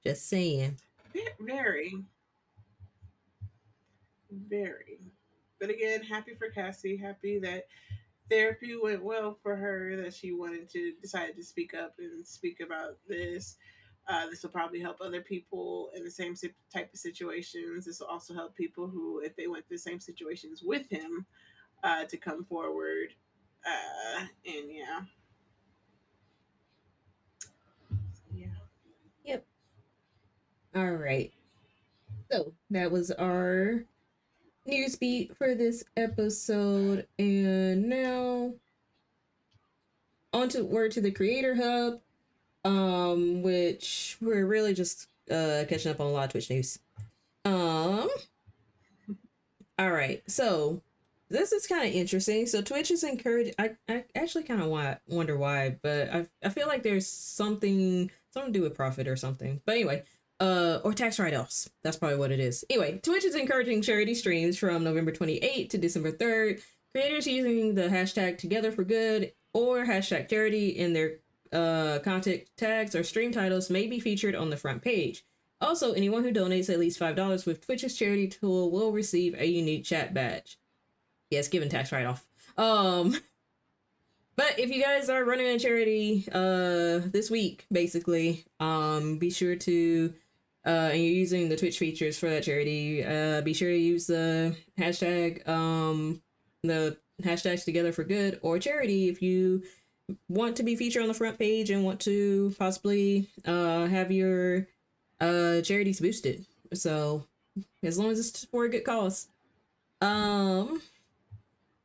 [0.03, 0.77] Just saying.
[1.39, 2.03] Very,
[4.31, 4.99] very.
[5.59, 6.95] But again, happy for Cassie.
[6.95, 7.65] Happy that
[8.29, 9.95] therapy went well for her.
[9.95, 13.57] That she wanted to decide to speak up and speak about this.
[14.09, 16.33] Uh, this will probably help other people in the same
[16.73, 17.85] type of situations.
[17.85, 21.25] This will also help people who, if they went through the same situations with him,
[21.83, 23.13] uh, to come forward.
[23.65, 25.01] Uh, and yeah.
[28.33, 28.45] Yeah.
[29.25, 29.45] Yep.
[30.75, 31.33] All right.
[32.31, 33.83] So that was our
[34.65, 37.07] news beat for this episode.
[37.19, 38.53] And now
[40.33, 41.99] on to word to the creator hub.
[42.67, 46.79] Um, which we're really just uh catching up on a lot of Twitch news.
[47.45, 48.09] Um
[49.79, 50.81] all right, so
[51.29, 52.47] this is kind of interesting.
[52.47, 53.53] So Twitch is encouraged.
[53.59, 58.09] I, I actually kind of why, wonder why, but I, I feel like there's something
[58.31, 59.61] something to do with profit or something.
[59.65, 60.03] But anyway,
[60.39, 61.69] uh, or tax write-offs.
[61.83, 62.63] That's probably what it is.
[62.69, 66.61] Anyway, Twitch is encouraging charity streams from November 28th to December 3rd.
[66.93, 71.17] Creators using the hashtag Together for Good or hashtag Charity in their
[71.53, 75.23] uh content tags or stream titles may be featured on the front page.
[75.59, 79.83] Also, anyone who donates at least $5 with Twitch's charity tool will receive a unique
[79.83, 80.59] chat badge.
[81.31, 82.27] Yes, given tax write off.
[82.57, 83.17] Um,
[84.35, 89.55] but if you guys are running a charity uh this week, basically, um, be sure
[89.55, 90.13] to
[90.65, 94.07] uh and you're using the Twitch features for that charity, uh be sure to use
[94.07, 96.21] the hashtag um
[96.63, 99.63] the hashtags together for good or charity if you
[100.29, 104.67] want to be featured on the front page and want to possibly uh have your
[105.19, 106.45] uh charities boosted.
[106.73, 107.25] So
[107.83, 109.27] as long as it's for a good cause.
[110.01, 110.81] Um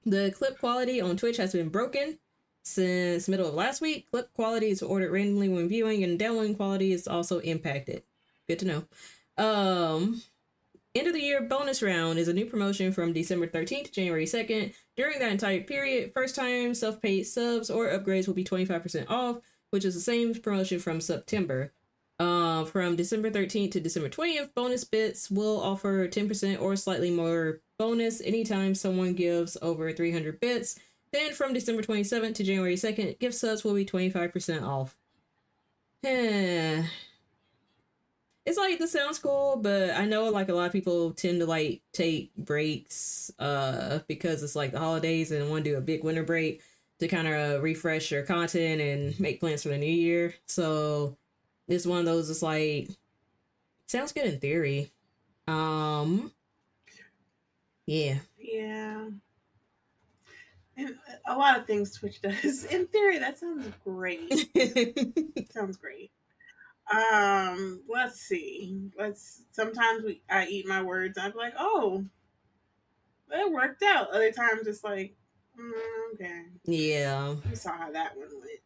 [0.04, 2.18] the clip quality on Twitch has been broken
[2.64, 4.10] since middle of last week.
[4.10, 8.02] Clip quality is ordered randomly when viewing, and downloading quality is also impacted.
[8.48, 8.84] Good to know.
[9.38, 10.22] Um,
[10.94, 14.26] end of the year bonus round is a new promotion from December 13th to January
[14.26, 14.74] 2nd.
[14.96, 19.38] During that entire period, first time self paid subs or upgrades will be 25% off,
[19.70, 21.72] which is the same promotion from September.
[22.18, 27.60] Uh, from December 13th to December 20th, bonus bits will offer 10% or slightly more
[27.78, 30.78] bonus anytime someone gives over 300 bits.
[31.12, 34.96] Then from December 27th to January 2nd, gift subs will be 25% off.
[38.44, 41.46] It's like this sounds cool, but I know like a lot of people tend to
[41.46, 46.02] like take breaks uh because it's like the holidays and want to do a big
[46.02, 46.60] winter break
[46.98, 50.34] to kind of refresh your content and make plans for the new year.
[50.46, 51.16] So
[51.68, 52.88] it's one of those it's like
[53.86, 54.90] sounds good in theory.
[55.46, 56.32] Um
[57.86, 58.18] yeah.
[58.38, 59.08] Yeah.
[60.76, 62.64] And a lot of things Twitch does.
[62.70, 64.48] In theory, that sounds great.
[65.52, 66.10] sounds great.
[66.92, 68.90] Um, let's see.
[68.98, 71.18] Let's sometimes we I eat my words.
[71.18, 72.04] I'm like, oh,
[73.30, 74.10] that worked out.
[74.10, 75.14] Other times it's like,
[75.58, 77.34] mm, okay, yeah.
[77.48, 78.60] we saw how that one went.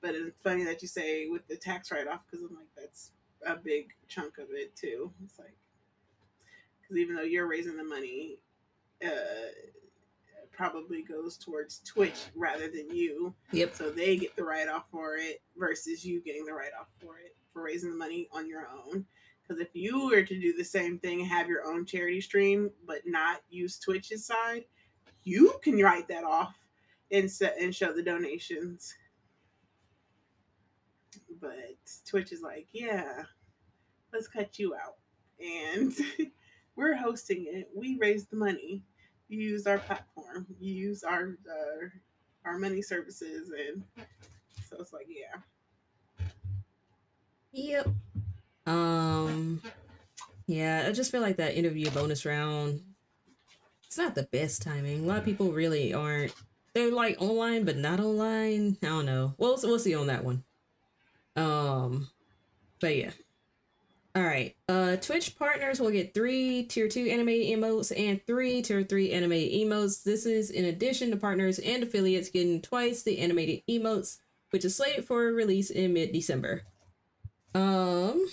[0.00, 3.12] But it's funny that you say with the tax write off because I'm like, that's
[3.46, 5.12] a big chunk of it too.
[5.24, 5.54] It's like,
[6.80, 8.38] because even though you're raising the money,
[9.04, 9.08] uh,
[10.52, 13.34] probably goes towards Twitch rather than you.
[13.52, 13.74] Yep.
[13.74, 17.18] So they get the write off for it versus you getting the write off for
[17.18, 19.04] it for raising the money on your own.
[19.42, 22.70] Because if you were to do the same thing and have your own charity stream
[22.86, 24.64] but not use Twitch's side,
[25.24, 26.54] you can write that off
[27.10, 28.94] and set and show the donations.
[31.40, 33.22] But Twitch is like, yeah,
[34.12, 34.96] let's cut you out.
[35.40, 35.94] And
[36.76, 37.68] we're hosting it.
[37.74, 38.84] We raised the money.
[39.30, 40.44] You our platform.
[40.60, 41.86] You our uh,
[42.44, 43.84] our money services, and
[44.68, 46.26] so it's like, yeah.
[47.52, 47.88] Yep.
[48.66, 49.62] Um.
[50.48, 52.82] Yeah, I just feel like that interview bonus round.
[53.86, 55.04] It's not the best timing.
[55.04, 56.34] A lot of people really aren't.
[56.74, 58.78] They're like online, but not online.
[58.82, 59.34] I don't know.
[59.38, 60.42] We'll we'll see on that one.
[61.36, 62.10] Um,
[62.80, 63.10] but yeah.
[64.20, 64.54] All right.
[64.68, 69.66] Uh, Twitch partners will get three tier two animated emotes and three tier three animated
[69.66, 70.02] emotes.
[70.02, 74.18] This is in addition to partners and affiliates getting twice the animated emotes,
[74.50, 76.64] which is slated for release in mid December.
[77.54, 78.26] Um,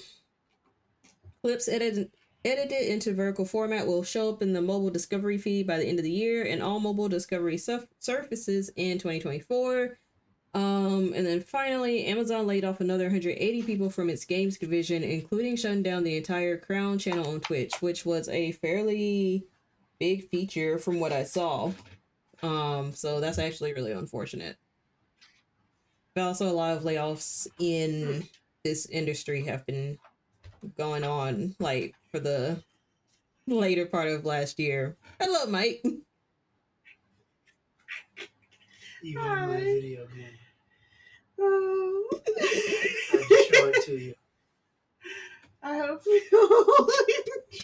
[1.41, 2.11] clips edited
[2.43, 5.99] edited into vertical format will show up in the mobile discovery feed by the end
[5.99, 9.97] of the year and all mobile discovery surf- surfaces in 2024.
[10.57, 15.55] Um, and then finally, Amazon laid off another 180 people from its games division, including
[15.55, 19.45] shutting down the entire Crown channel on Twitch, which was a fairly
[19.99, 21.73] big feature from what I saw.
[22.41, 24.57] Um, so that's actually really unfortunate.
[26.15, 28.27] But also, a lot of layoffs in
[28.63, 29.99] this industry have been
[30.75, 32.63] going on, like for the
[33.45, 34.97] later part of last year.
[35.21, 35.85] Hello, Mike.
[39.03, 40.37] Even in my video game.
[41.39, 42.07] Oh.
[42.13, 42.19] I
[43.29, 44.13] just show it to you.
[45.61, 46.21] I hope you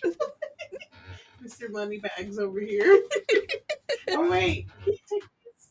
[0.04, 0.16] enjoy.
[1.44, 1.70] Mr.
[1.72, 2.86] Moneybags over here.
[4.12, 5.70] oh wait, can you take this?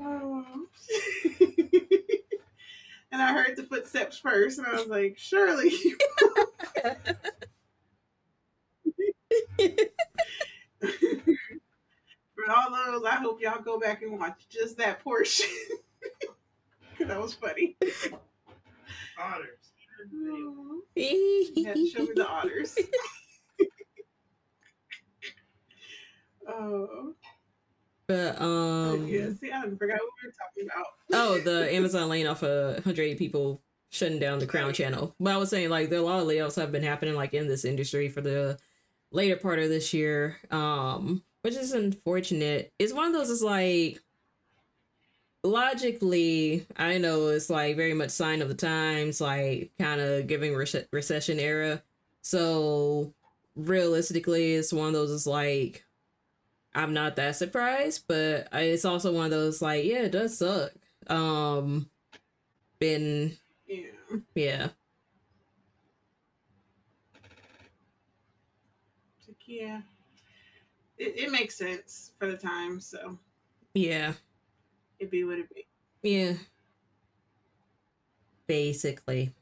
[0.00, 0.44] oh.
[3.12, 5.72] and I heard the footsteps first, and I was like, surely.
[12.44, 15.46] For all those, I hope y'all go back and watch just that portion.
[16.98, 17.76] 'Cause that was funny.
[19.18, 19.58] Otters.
[20.10, 20.82] You
[21.64, 22.76] had to show me the otters.
[26.48, 27.14] oh,
[28.08, 29.28] but um yeah.
[29.40, 30.86] See, I forgot what we were talking about.
[31.12, 35.14] oh the Amazon laying off a 180 people shutting down the Crown channel.
[35.20, 37.34] But I was saying like there are a lot of layoffs have been happening like
[37.34, 38.58] in this industry for the
[39.12, 40.38] later part of this year.
[40.50, 42.72] Um which is unfortunate.
[42.78, 44.00] It's one of those is like
[45.44, 50.52] logically I know it's like very much sign of the times like kind of giving
[50.52, 51.82] rece- recession era.
[52.22, 53.12] So
[53.56, 55.84] realistically it's one of those is like
[56.74, 60.72] I'm not that surprised, but it's also one of those like, yeah, it does suck.
[61.08, 61.90] Um,
[62.78, 63.86] been Yeah.
[64.34, 64.68] yeah,
[69.28, 69.80] like, yeah.
[71.02, 73.18] It, it makes sense for the time, so
[73.74, 74.12] yeah,
[75.00, 75.66] it be what it be.
[76.08, 76.34] yeah.
[78.46, 79.32] Basically.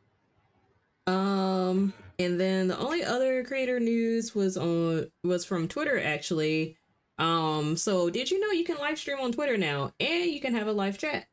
[1.07, 6.79] Um, and then the only other creator news was on was from Twitter actually.
[7.19, 10.55] Um, so did you know you can live stream on Twitter now, and you can
[10.55, 11.27] have a live chat?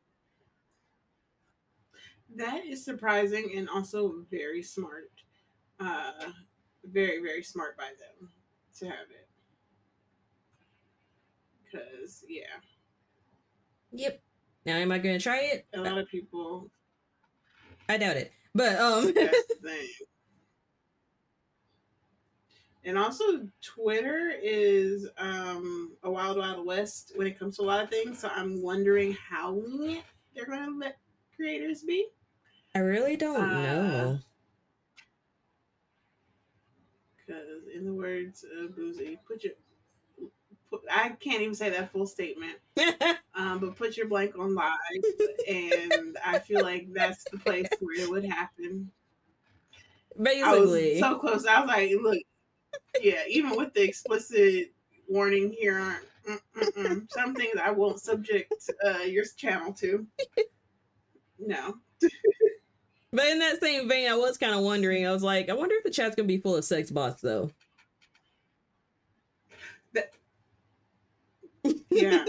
[2.36, 5.10] That is surprising and also very smart.
[5.80, 6.32] Uh,
[6.84, 8.28] very very smart by them
[8.80, 9.17] to have it.
[11.72, 12.44] Cause yeah,
[13.92, 14.20] Yep.
[14.64, 15.66] Now, am I gonna try it?
[15.74, 16.70] a lot of people.
[17.88, 18.32] I doubt it.
[18.54, 19.88] But um, That's the thing.
[22.84, 27.82] And also, Twitter is um, a wild, wild west when it comes to a lot
[27.84, 28.18] of things.
[28.20, 30.96] So I'm wondering how lenient they're going to let
[31.36, 32.06] creators be.
[32.74, 34.18] I really don't Uh, know.
[37.16, 39.52] Because, in the words of Boozy, put your
[40.90, 42.56] I can't even say that full statement,
[43.34, 44.70] um, but put your blank on live,
[45.48, 48.90] and I feel like that's the place where it would happen.
[50.18, 51.46] I was Basically, so close.
[51.46, 52.18] I was like, look,
[53.00, 54.72] yeah, even with the explicit
[55.08, 56.00] warning here,
[57.10, 58.52] some things I won't subject
[58.84, 60.06] uh, your channel to.
[61.38, 61.74] No.
[63.12, 65.06] but in that same vein, I was kind of wondering.
[65.06, 67.50] I was like, I wonder if the chat's gonna be full of sex bots though.
[71.90, 72.24] Yeah.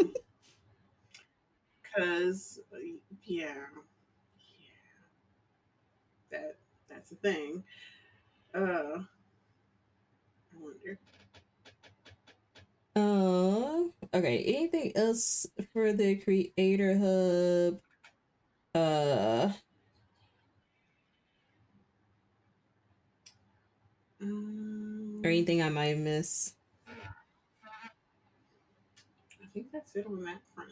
[1.95, 2.95] Cause yeah.
[3.23, 3.55] Yeah.
[6.31, 6.57] That
[6.89, 7.63] that's the thing.
[8.53, 9.03] Uh
[10.51, 10.99] I wonder.
[12.95, 13.93] Um.
[14.13, 14.43] Okay.
[14.43, 17.81] Anything else for the Creator Hub?
[18.75, 19.53] Uh.
[24.21, 26.53] Um, Or anything I might miss?
[29.41, 30.71] I think that's it on that front.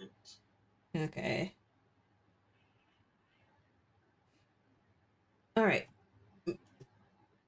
[0.95, 1.53] Okay.
[5.55, 5.87] All right.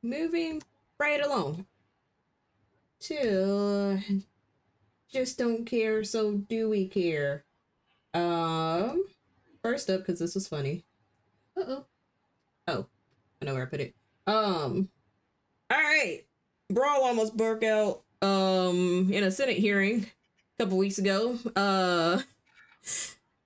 [0.02, 0.62] Moving
[1.00, 1.66] right along
[3.02, 4.00] to
[5.12, 7.46] just don't care, so do we care?
[8.14, 9.06] Um,
[9.62, 10.84] first up, because this was funny.
[11.56, 11.86] Uh oh.
[12.68, 12.86] Oh,
[13.42, 13.96] I know where I put it.
[14.28, 14.90] Um,
[15.70, 16.22] all right.
[16.70, 20.08] Brawl almost broke out um in a Senate hearing
[20.60, 21.38] couple weeks ago.
[21.55, 22.22] Uh,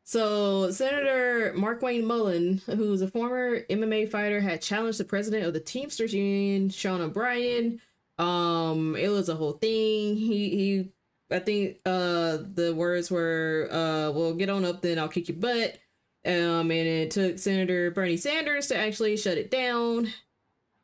[0.03, 5.59] so Senator Markwayne Mullin, who's a former MMA fighter, had challenged the president of the
[5.59, 7.80] Teamsters Union, Sean O'Brien.
[8.18, 10.16] Um, it was a whole thing.
[10.16, 10.91] He he
[11.32, 15.38] I think uh the words were uh well get on up then I'll kick your
[15.38, 15.78] butt.
[16.26, 20.07] Um and it took Senator Bernie Sanders to actually shut it down.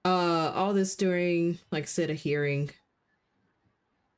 [0.06, 2.72] Uh all this during like I said a hearing.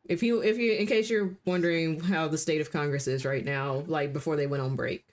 [0.06, 3.46] If you if you in case you're wondering how the state of Congress is right
[3.46, 5.06] now, like before they went on break.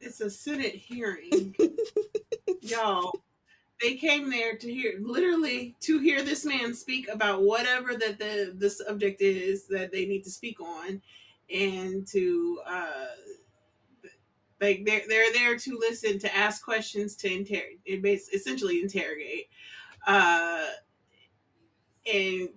[0.00, 1.56] It's a Senate hearing.
[2.60, 3.12] Y'all,
[3.80, 8.54] they came there to hear, literally, to hear this man speak about whatever that the,
[8.56, 11.00] the subject is that they need to speak on,
[11.52, 13.06] and to, uh,
[14.60, 17.80] like, they're, they're there to listen, to ask questions, to interrogate,
[18.32, 19.48] essentially interrogate.
[20.06, 20.64] Uh,
[22.12, 22.48] and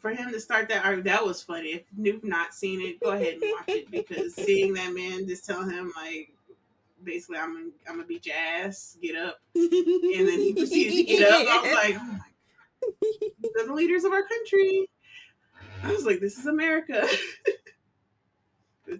[0.00, 1.68] for him to start that arc, that was funny.
[1.68, 5.44] If you've not seen it, go ahead and watch it because seeing that man just
[5.44, 6.32] tell him like
[7.04, 11.02] basically I'm gonna, I'm gonna beat your ass, get up, and then he proceeded to
[11.04, 11.46] get up.
[11.48, 14.88] I was like, oh my, they're the leaders of our country.
[15.82, 17.06] I was like, this is America.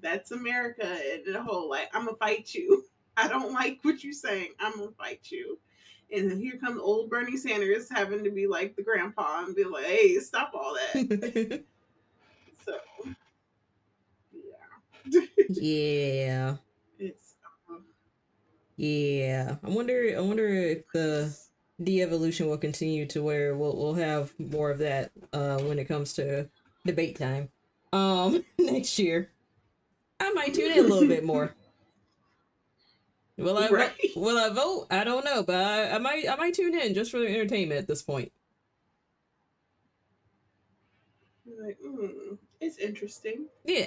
[0.02, 2.84] That's America and the whole like I'm gonna fight you.
[3.16, 4.50] I don't like what you're saying.
[4.60, 5.58] I'm gonna fight you.
[6.12, 9.64] And then here comes old Bernie Sanders having to be like the grandpa and be
[9.64, 11.62] like, hey, stop all that.
[12.64, 12.74] so,
[14.32, 15.20] yeah.
[15.48, 16.56] yeah.
[16.98, 17.34] It's,
[17.68, 17.84] um,
[18.76, 19.56] Yeah.
[19.62, 21.36] I wonder I wonder if the
[21.82, 26.12] de-evolution will continue to where we'll we'll have more of that uh when it comes
[26.14, 26.48] to
[26.84, 27.48] debate time.
[27.92, 29.30] Um next year.
[30.18, 31.54] I might tune in a little bit more.
[33.40, 33.90] Will I Right.
[34.14, 34.22] vote?
[34.22, 34.86] Will I vote?
[34.90, 37.78] I don't know, but I, I might I might tune in just for the entertainment
[37.80, 38.32] at this point.
[41.44, 43.46] you're like, mm, it's interesting.
[43.64, 43.86] Yeah.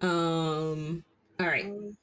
[0.00, 1.04] Um
[1.40, 1.64] all right.
[1.66, 1.96] Um.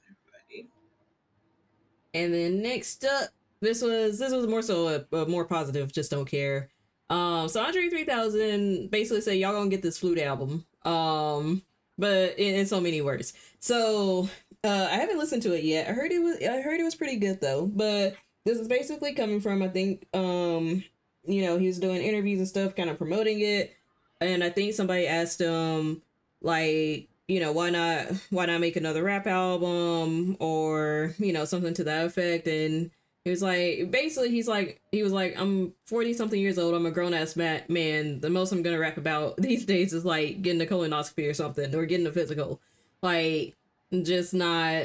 [2.13, 3.29] And then next up,
[3.59, 5.91] this was this was more so a, a more positive.
[5.91, 6.69] Just don't care.
[7.09, 10.65] Um, so Andre three thousand basically said y'all gonna get this flute album.
[10.86, 11.61] Um,
[11.98, 13.34] but in, in so many words.
[13.60, 14.30] So
[14.64, 15.88] uh, I haven't listened to it yet.
[15.88, 17.66] I heard it was I heard it was pretty good though.
[17.66, 18.16] But
[18.46, 20.84] this is basically coming from I think um,
[21.26, 23.76] you know he was doing interviews and stuff, kind of promoting it.
[24.22, 26.02] And I think somebody asked him
[26.41, 31.74] like you know why not why not make another rap album or you know something
[31.76, 32.91] to that effect and
[33.26, 36.86] he was like basically he's like he was like i'm 40 something years old i'm
[36.86, 40.61] a grown-ass ma- man the most i'm gonna rap about these days is like getting
[40.61, 42.61] a colonoscopy or something or getting a physical
[43.01, 43.55] like
[44.03, 44.84] just not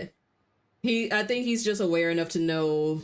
[0.82, 3.03] he i think he's just aware enough to know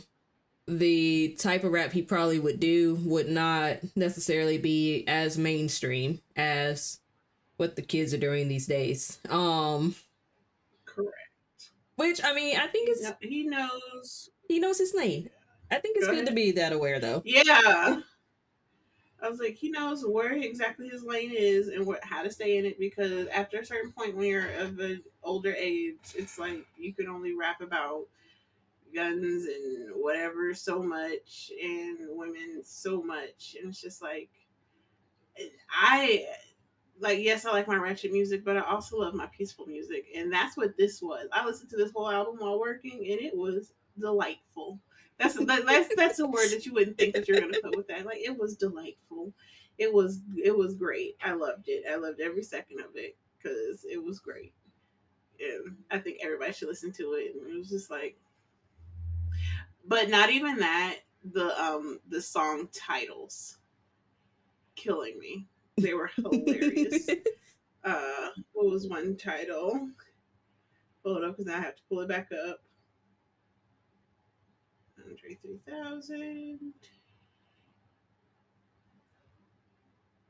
[0.67, 6.99] the type of rap he probably would do would not necessarily be as mainstream as
[7.55, 9.19] what the kids are doing these days.
[9.29, 9.95] Um,
[10.85, 11.13] Correct.
[11.95, 14.29] which I mean, I think it's he knows.
[14.47, 15.29] He knows his lane.
[15.69, 17.21] I think it's Go good to be that aware, though.
[17.25, 18.01] Yeah.
[19.21, 22.57] I was like, he knows where exactly his lane is and what how to stay
[22.57, 26.65] in it because after a certain point when you're of an older age, it's like
[26.77, 28.05] you can only rap about
[28.93, 33.55] guns and whatever so much and women so much.
[33.59, 34.29] And it's just like
[35.71, 36.25] I
[36.99, 40.05] like yes, I like my ratchet music, but I also love my peaceful music.
[40.15, 41.27] And that's what this was.
[41.31, 44.79] I listened to this whole album while working and it was delightful.
[45.17, 47.87] That's that, that's that's a word that you wouldn't think that you're gonna put with
[47.87, 48.05] that.
[48.05, 49.33] Like it was delightful.
[49.77, 51.17] It was it was great.
[51.23, 51.83] I loved it.
[51.91, 54.53] I loved every second of it because it was great.
[55.39, 57.35] And I think everybody should listen to it.
[57.35, 58.17] And it was just like,
[59.85, 60.97] but not even that.
[61.33, 63.57] The um the song titles
[64.75, 65.45] killing me.
[65.77, 67.09] They were hilarious.
[67.83, 69.89] uh, what was one title?
[71.03, 72.61] Hold up, because I have to pull it back up.
[75.17, 76.73] Uh, 3000.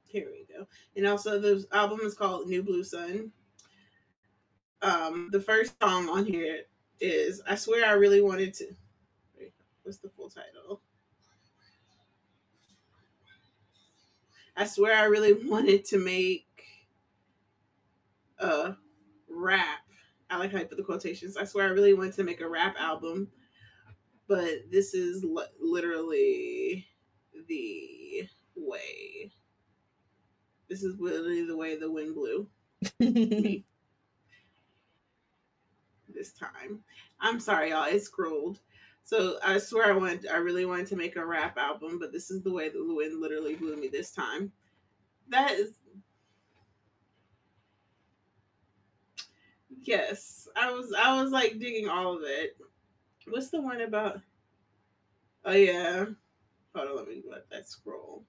[0.06, 0.68] Here we go.
[0.96, 3.32] And also, the album is called New Blue Sun.
[4.82, 6.62] Um, the first song on here
[7.00, 8.68] is I Swear I Really Wanted to.
[9.84, 10.82] What's the full title?
[14.58, 16.48] I swear I really wanted to make
[18.40, 18.76] a
[19.30, 19.80] rap.
[20.30, 21.38] I like how I put the quotations.
[21.38, 23.30] I swear I really wanted to make a rap album,
[24.28, 26.86] but this is li- literally
[27.48, 29.32] the way.
[30.70, 32.48] This is literally the way the wind blew
[36.14, 36.80] this time.
[37.20, 37.86] I'm sorry, y'all.
[37.86, 38.60] It scrolled.
[39.04, 42.30] So I swear I wanted, I really wanted to make a rap album, but this
[42.30, 44.52] is the way the wind literally blew me this time.
[45.30, 45.76] That is,
[49.84, 50.50] yes.
[50.58, 52.58] I was, I was like digging all of it.
[53.30, 54.22] What's the one about?
[55.46, 56.06] Oh yeah.
[56.76, 58.26] Hold on, let me let that scroll.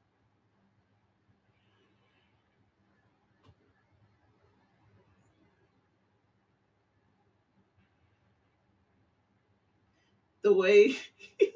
[10.43, 10.97] the way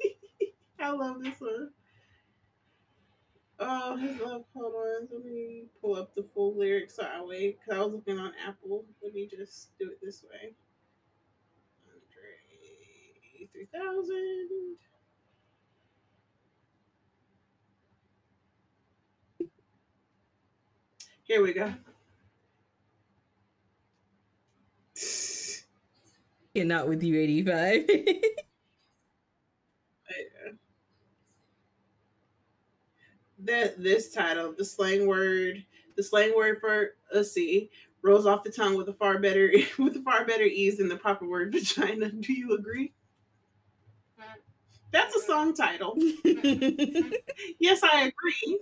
[0.79, 1.69] I love this one.
[3.59, 4.43] Oh, his love.
[4.55, 5.07] Hold on.
[5.11, 7.57] Let me pull up the full lyrics so I wait.
[7.59, 8.85] Because I was looking on Apple.
[9.01, 10.53] Let me just do it this way.
[13.55, 14.77] Andre 3000.
[21.23, 21.73] Here we go.
[26.55, 27.87] and not with you 85
[33.39, 37.69] that this title, the slang word, the slang word for ussy,
[38.01, 40.97] rolls off the tongue with a far better with a far better ease than the
[40.97, 42.09] proper word vagina.
[42.11, 42.93] Do you agree?
[44.93, 45.95] That's a song title.
[47.59, 48.59] yes, I agree.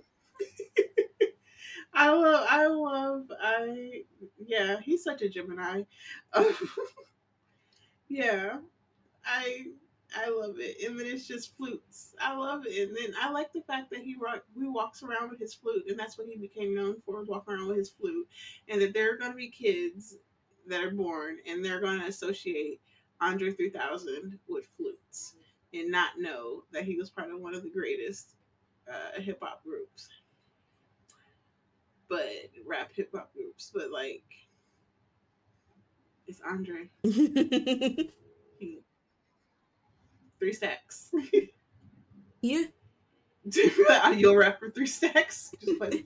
[1.94, 4.04] I love, I love, I,
[4.40, 5.84] yeah, he's such a Gemini.
[8.08, 8.60] yeah,
[9.26, 9.66] I,
[10.16, 10.78] I love it.
[10.88, 12.16] And then it's just flutes.
[12.22, 12.88] I love it.
[12.88, 15.84] And then I like the fact that he rock, he walks around with his flute,
[15.90, 18.26] and that's what he became known for, walking around with his flute.
[18.70, 20.16] And that there are going to be kids
[20.68, 22.80] that are born, and they're going to associate
[23.20, 25.36] Andre 3000 with flutes,
[25.74, 28.36] and not know that he was part of one of the greatest
[28.90, 30.10] uh, hip hop groups
[32.12, 32.28] but
[32.66, 34.24] rap hip hop groups, but like
[36.28, 36.90] it's Andre.
[40.40, 41.12] Three stacks.
[42.42, 42.64] yeah
[44.16, 45.52] You'll rap for three stacks.
[45.64, 46.06] Just play the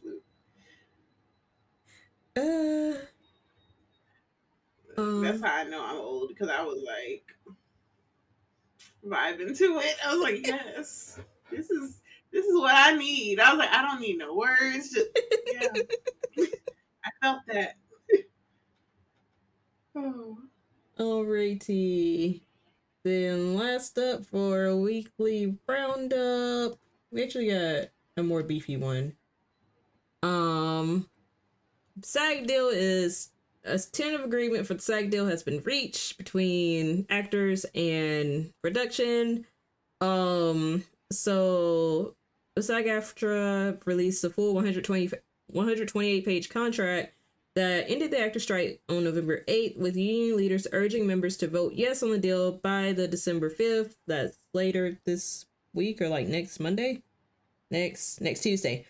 [2.36, 2.38] flute.
[2.38, 2.98] uh
[5.02, 5.24] Um.
[5.24, 7.24] That's how I know I'm old because I was like
[9.06, 9.96] vibing to it.
[10.06, 11.20] I was like, yes,
[11.52, 12.02] this is
[12.32, 13.40] this is what I need.
[13.40, 14.92] I was like, I don't need no words.
[14.92, 15.08] Just
[15.54, 16.46] yeah.
[17.06, 17.76] I felt that.
[19.96, 20.38] oh.
[21.00, 22.42] Alrighty.
[23.04, 26.80] Then last up for a weekly roundup,
[27.12, 29.14] we actually got a more beefy one.
[30.24, 31.08] Um,
[32.02, 33.30] SAG deal is
[33.66, 39.46] a tentative agreement for the SAG deal has been reached between actors and production.
[40.02, 42.16] Um, so
[42.56, 45.12] the SAG-AFTRA released a full 120
[45.48, 47.14] 128 page contract
[47.56, 51.74] that ended the actor strike on November 8th, with union leaders urging members to vote
[51.74, 53.96] yes on the deal by the December 5th.
[54.08, 57.04] That's later this week or like next Monday,
[57.72, 58.86] next next Tuesday.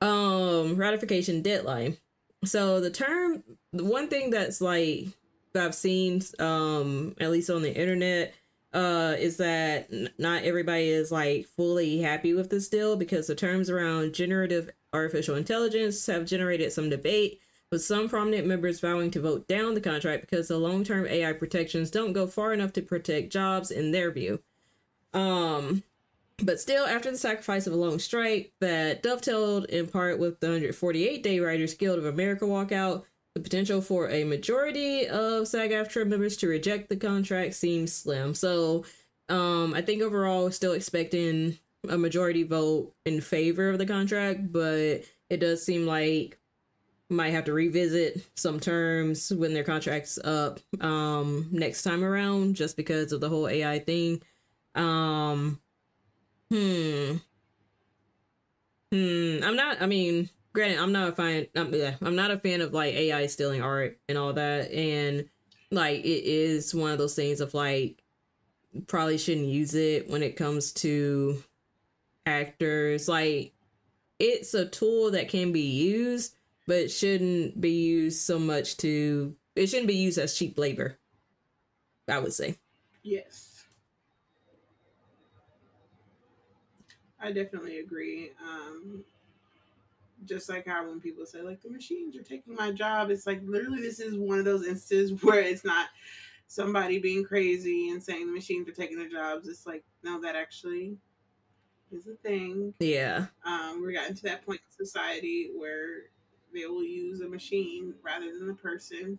[0.00, 1.98] Um, ratification deadline.
[2.44, 5.06] So the term, the one thing that's like
[5.52, 8.34] that I've seen, um, at least on the internet,
[8.72, 13.34] uh, is that n- not everybody is like fully happy with this deal because the
[13.34, 19.20] terms around generative artificial intelligence have generated some debate with some prominent members vowing to
[19.20, 23.32] vote down the contract because the long-term AI protections don't go far enough to protect
[23.32, 24.40] jobs in their view.
[25.12, 25.82] Um,
[26.42, 30.46] but still, after the sacrifice of a long strike that dovetailed in part with the
[30.46, 36.36] 148 Day Writers Guild of America walkout, the potential for a majority of SAG-AFTRA members
[36.38, 38.34] to reject the contract seems slim.
[38.34, 38.84] So,
[39.28, 41.58] um, I think overall, still expecting
[41.88, 46.38] a majority vote in favor of the contract, but it does seem like
[47.10, 52.76] might have to revisit some terms when their contract's up um next time around just
[52.76, 54.20] because of the whole AI thing.
[54.74, 55.60] Um
[56.50, 57.16] hmm.
[58.92, 59.44] Hmm.
[59.44, 62.60] I'm not I mean, granted, I'm not a fan I'm, yeah, I'm not a fan
[62.60, 65.28] of like AI stealing art and all that and
[65.70, 68.02] like it is one of those things of like
[68.86, 71.42] probably shouldn't use it when it comes to
[72.26, 73.08] actors.
[73.08, 73.52] Like
[74.18, 76.34] it's a tool that can be used,
[76.66, 80.98] but shouldn't be used so much to it shouldn't be used as cheap labor.
[82.08, 82.56] I would say.
[83.02, 83.47] Yes.
[87.20, 88.30] I definitely agree.
[88.42, 89.04] Um,
[90.24, 93.40] just like how when people say like the machines are taking my job, it's like
[93.44, 95.88] literally this is one of those instances where it's not
[96.46, 99.48] somebody being crazy and saying the machines are taking their jobs.
[99.48, 100.96] It's like no, that actually
[101.92, 102.74] is a thing.
[102.80, 103.26] Yeah.
[103.44, 106.04] Um, we're gotten to that point in society where
[106.52, 109.18] they will use a machine rather than the person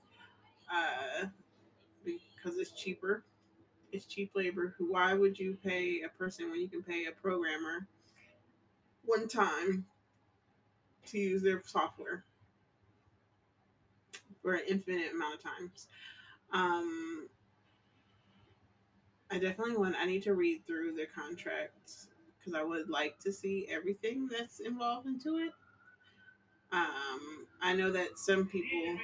[0.74, 1.26] uh,
[2.04, 3.24] because it's cheaper.
[3.92, 4.76] It's cheap labor.
[4.78, 4.92] Who?
[4.94, 7.88] Why would you pay a person when you can pay a programmer
[9.06, 9.86] one time
[11.08, 12.24] to use their software
[14.42, 15.88] for an infinite amount of times?
[16.52, 17.28] Um,
[19.32, 19.96] I definitely want.
[20.00, 24.60] I need to read through the contracts because I would like to see everything that's
[24.60, 25.52] involved into it.
[26.72, 28.98] Um, I know that some people.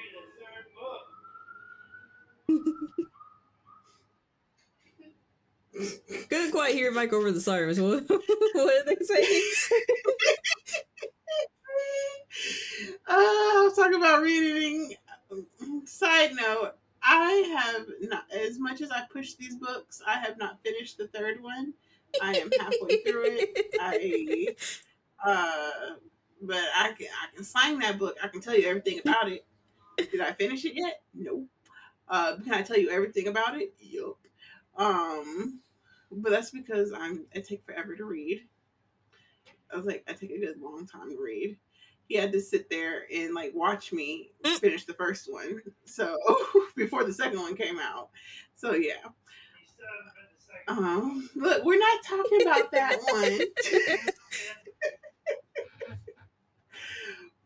[6.29, 7.79] Couldn't quite hear Mike over the sirens.
[7.85, 9.21] What, what did they say?
[13.07, 14.95] uh, I talking about reading.
[15.85, 16.73] Side note:
[17.03, 21.07] I have not, as much as I push these books, I have not finished the
[21.07, 21.73] third one.
[22.21, 23.75] I am halfway through it.
[23.79, 24.55] I,
[25.23, 25.95] uh,
[26.41, 28.15] but I can I can sign that book.
[28.23, 29.45] I can tell you everything about it.
[29.97, 31.01] Did I finish it yet?
[31.13, 31.45] No.
[32.07, 33.73] Uh, can I tell you everything about it?
[33.79, 34.17] Yup.
[34.77, 35.59] Um,
[36.15, 38.41] but that's because I'm I take forever to read.
[39.73, 41.57] I was like, I take a good long time to read.
[42.07, 45.61] He had to sit there and like watch me finish the first one.
[45.85, 46.17] So
[46.75, 48.09] before the second one came out.
[48.55, 49.07] So yeah.
[50.67, 53.39] Um, look, we're not talking about that one.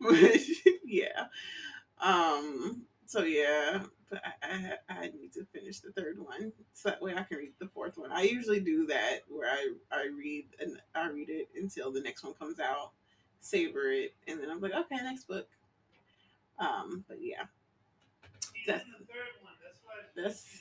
[0.00, 0.40] but
[0.84, 1.26] yeah.
[2.00, 7.02] Um, so yeah, but I, I, I need to finish the third one so that
[7.02, 8.12] way I can read the fourth one.
[8.12, 12.22] I usually do that where I, I read and I read it until the next
[12.22, 12.92] one comes out,
[13.40, 15.48] savor it, and then I'm like, okay, next book.
[16.60, 17.46] Um, but yeah,
[18.64, 20.60] that's why that's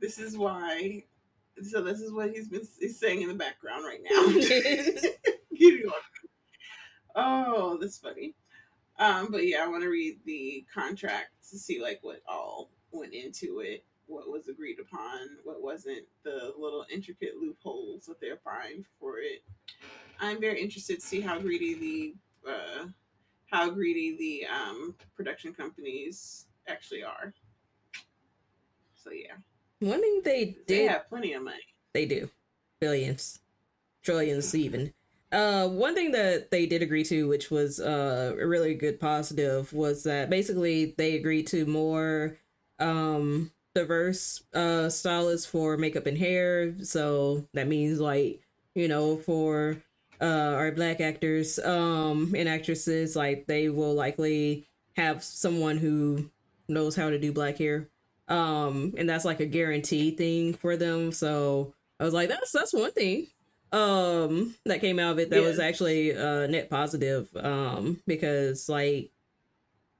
[0.00, 1.02] this is why.
[1.64, 4.22] So this is what he's been he's saying in the background right now.
[7.16, 8.36] oh, that's funny.
[8.98, 13.14] Um, but yeah, I want to read the contract to see like what all went
[13.14, 18.84] into it, what was agreed upon, what wasn't, the little intricate loopholes that they're finding
[19.00, 19.42] for it.
[20.20, 22.86] I'm very interested to see how greedy the uh,
[23.50, 27.34] how greedy the um, production companies actually are.
[28.94, 29.34] So yeah,
[29.80, 31.66] one thing they did they have plenty of money.
[31.92, 32.30] They do
[32.80, 33.40] billions,
[34.02, 34.92] trillions even.
[35.32, 39.72] Uh, one thing that they did agree to, which was uh, a really good positive,
[39.72, 42.36] was that basically they agreed to more
[42.78, 46.74] um, diverse uh, stylists for makeup and hair.
[46.82, 48.40] So that means like
[48.74, 49.78] you know for
[50.20, 54.66] uh, our black actors um, and actresses, like they will likely
[54.96, 56.30] have someone who
[56.68, 57.88] knows how to do black hair,
[58.28, 61.10] um, and that's like a guarantee thing for them.
[61.10, 63.28] So I was like, that's that's one thing
[63.72, 69.10] um that came out of it that was actually uh net positive um because like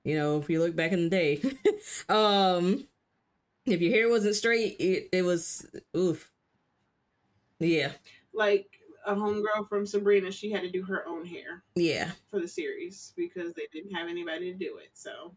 [0.05, 1.41] you know if you look back in the day
[2.09, 2.87] um
[3.65, 5.67] if your hair wasn't straight it, it was
[5.97, 6.31] oof.
[7.61, 7.93] Yeah.
[8.35, 8.67] Like
[9.07, 12.11] a homegirl from sabrina she had to do her own hair yeah.
[12.31, 15.35] for the series because they didn't have anybody to do it so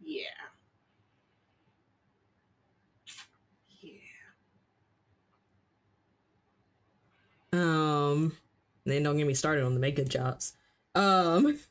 [0.00, 0.22] yeah
[7.52, 8.36] Um,
[8.84, 10.52] then don't get me started on the makeup jobs.
[10.94, 11.58] Um,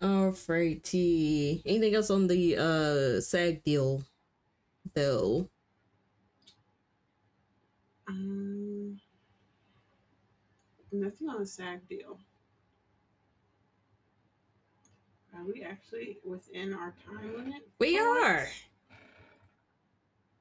[0.00, 1.62] Alrighty.
[1.66, 4.02] Anything else on the uh SAG deal,
[4.94, 5.48] though?
[8.08, 8.98] Um,
[10.90, 12.18] nothing on the SAG deal.
[15.36, 17.68] Are we actually within our time limit?
[17.78, 18.48] We are.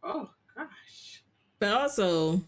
[0.03, 1.23] Oh gosh.
[1.59, 2.41] But also,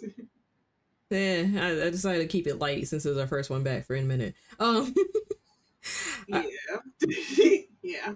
[1.10, 3.84] yeah, I, I, decided to keep it light since it was our first one back
[3.84, 4.34] for a minute.
[4.58, 4.94] Um,
[6.28, 6.42] yeah,
[7.82, 8.12] yeah.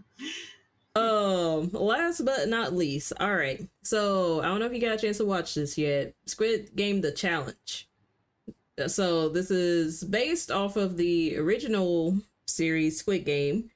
[0.97, 3.67] Um, last but not least, all right.
[3.83, 6.15] So I don't know if you got a chance to watch this yet.
[6.27, 7.89] Squid Game: The Challenge.
[8.87, 13.71] So this is based off of the original series Squid Game.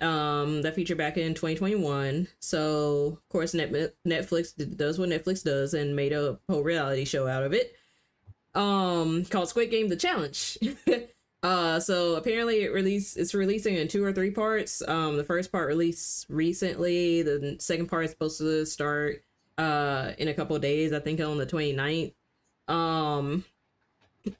[0.00, 2.28] Um, that featured back in 2021.
[2.40, 7.26] So, of course, Net- Netflix does what Netflix does and made a whole reality show
[7.26, 7.74] out of it
[8.54, 10.58] um, called Squid Game The Challenge.
[11.42, 14.82] uh, so apparently it released, it's releasing in two or three parts.
[14.86, 19.22] Um, the first part released recently, the second part is supposed to start
[19.58, 22.14] uh in a couple days, I think on the 29th.
[22.68, 23.44] Um,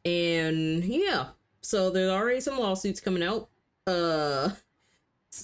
[0.04, 1.28] and yeah,
[1.62, 3.48] so there's already some lawsuits coming out.
[3.86, 4.50] Uh,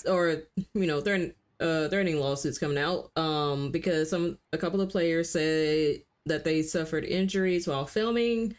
[0.08, 0.42] or
[0.74, 3.10] you know, threatening uh threatening lawsuits coming out.
[3.16, 8.56] Um, because some a couple of players said that they suffered injuries while filming.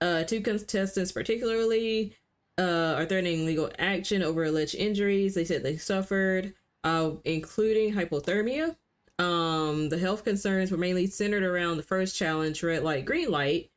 [0.00, 2.16] Uh, two contestants, particularly,
[2.58, 6.54] uh, are threatening legal action over alleged injuries they said they suffered,
[6.84, 8.76] uh, including hypothermia.
[9.18, 13.70] Um, the health concerns were mainly centered around the first challenge, red light, green light,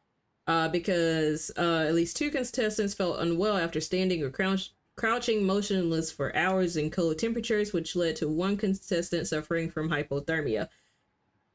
[0.47, 6.11] uh, because uh, at least two contestants felt unwell after standing or crouch- crouching motionless
[6.11, 10.69] for hours in cold temperatures, which led to one contestant suffering from hypothermia.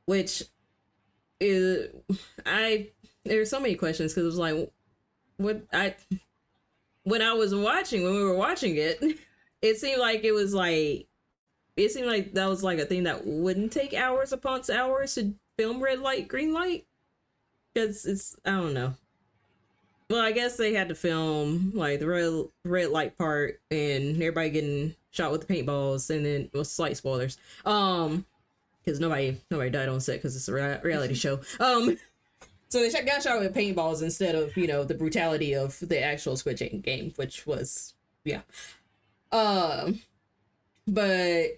[0.07, 0.45] Which
[1.41, 1.91] is,
[2.47, 2.91] I
[3.25, 4.73] there's so many questions because it was like,
[5.37, 5.95] what I
[7.05, 9.03] when I was watching when we were watching it,
[9.63, 11.09] it seemed like it was like
[11.77, 15.35] it seemed like that was like a thing that wouldn't take hours upon hours to
[15.57, 16.87] film red light, green light.
[17.73, 18.95] Because it's I don't know.
[20.11, 22.33] Well, I guess they had to film like the red
[22.65, 27.37] red light part and everybody getting shot with the paintballs, and then well, slight spoilers.
[27.67, 28.25] Um,
[28.85, 31.41] because nobody nobody died on set because it's a rea- reality show.
[31.61, 31.99] Um,
[32.71, 36.03] so they shot, got shot with paintballs instead of you know the brutality of the
[36.03, 37.93] actual Squid game, which was
[38.25, 38.41] yeah.
[39.31, 40.01] Um,
[40.87, 41.49] but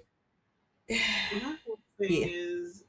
[0.90, 2.26] My whole thing Yeah.
[2.28, 2.80] is,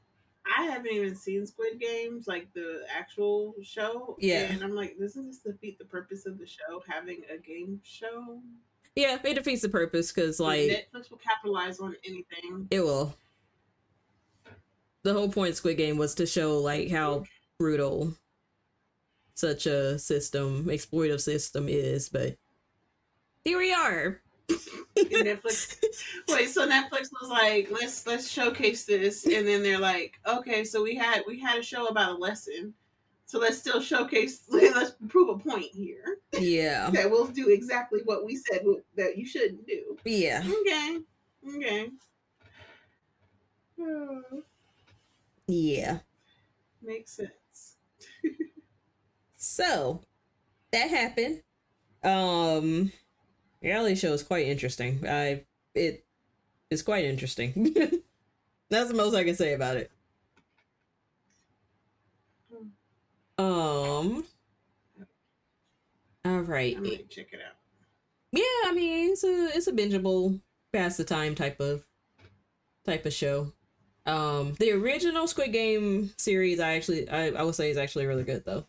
[0.56, 4.16] I haven't even seen Squid Games, like the actual show.
[4.20, 4.42] Yeah.
[4.50, 8.40] And I'm like, doesn't this defeat the purpose of the show, having a game show?
[8.94, 12.68] yeah, it defeats the purpose because Like, Netflix will capitalize on anything.
[12.70, 13.14] it will.
[15.04, 17.24] The whole point of Squid Game was to show like how
[17.58, 18.14] brutal
[19.34, 22.36] such a system, exploitive system is, but
[23.44, 24.20] here we are.
[24.96, 25.76] Netflix.
[26.28, 30.82] Wait, so Netflix was like, let's let's showcase this, and then they're like, okay, so
[30.82, 32.74] we had we had a show about a lesson,
[33.26, 34.44] so let's still showcase.
[34.50, 36.90] Let's prove a point here Yeah.
[36.90, 38.62] that we'll do exactly what we said
[38.96, 39.96] that you shouldn't do.
[40.04, 40.42] Yeah.
[40.60, 40.98] Okay,
[41.56, 41.90] okay.
[43.80, 44.42] Oh,
[45.46, 45.98] Yeah.
[46.82, 47.76] makes sense.
[49.36, 50.02] So
[50.70, 51.42] that happened.
[52.04, 52.92] Um
[53.62, 55.04] reality show is quite interesting.
[55.06, 55.44] I
[55.74, 56.04] it
[56.70, 57.74] is quite interesting.
[58.70, 59.90] That's the most I can say about it.
[63.38, 64.24] Um
[66.24, 66.76] all right.
[66.76, 67.56] I might check it out.
[68.32, 70.40] Yeah, I mean it's a it's a bingeable
[70.72, 71.84] pass the time type of
[72.84, 73.52] type of show.
[74.06, 78.24] Um the original Squid Game series I actually I, I would say is actually really
[78.24, 78.64] good though.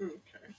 [0.00, 0.54] Okay.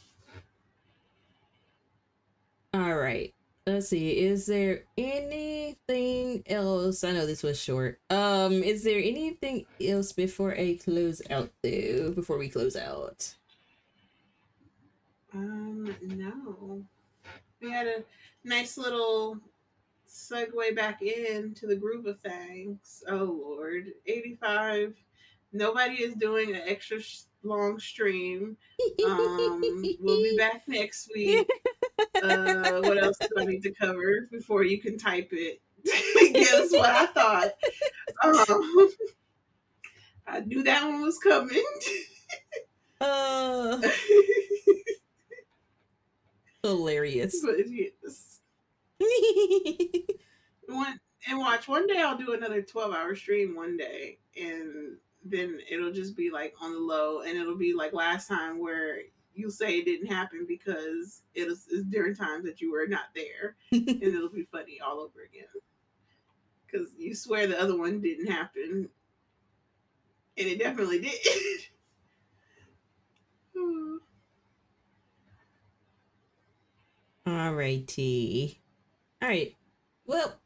[2.77, 3.33] All right.
[3.65, 4.19] Let's see.
[4.19, 7.03] Is there anything else?
[7.03, 7.99] I know this was short.
[8.11, 12.11] Um, is there anything else before I close out though?
[12.11, 13.33] Before we close out.
[15.33, 16.83] Um, no.
[17.59, 18.03] We had a
[18.43, 19.39] nice little
[20.07, 23.03] segue back into the groove of things.
[23.09, 24.93] Oh Lord, eighty-five.
[25.51, 28.55] Nobody is doing an extra sh- long stream.
[29.05, 29.61] Um,
[29.99, 31.49] we'll be back next week.
[31.99, 35.61] Uh, what else do I need to cover before you can type it?
[36.33, 37.51] Guess what I thought.
[38.23, 38.89] Um,
[40.27, 41.63] I knew that one was coming.
[42.99, 43.79] uh
[46.67, 47.41] hilarious.
[47.45, 48.39] but yes.
[50.67, 51.67] One and watch.
[51.67, 53.55] One day I'll do another twelve-hour stream.
[53.55, 57.93] One day, and then it'll just be like on the low, and it'll be like
[57.93, 58.99] last time where
[59.37, 63.05] you say it didn't happen because it was it's during times that you were not
[63.15, 65.45] there, and it'll be funny all over again.
[66.65, 68.89] Because you swear the other one didn't happen,
[70.37, 71.13] and it definitely did.
[77.25, 78.61] All righty,
[79.21, 79.55] Alright.
[80.05, 80.39] Well,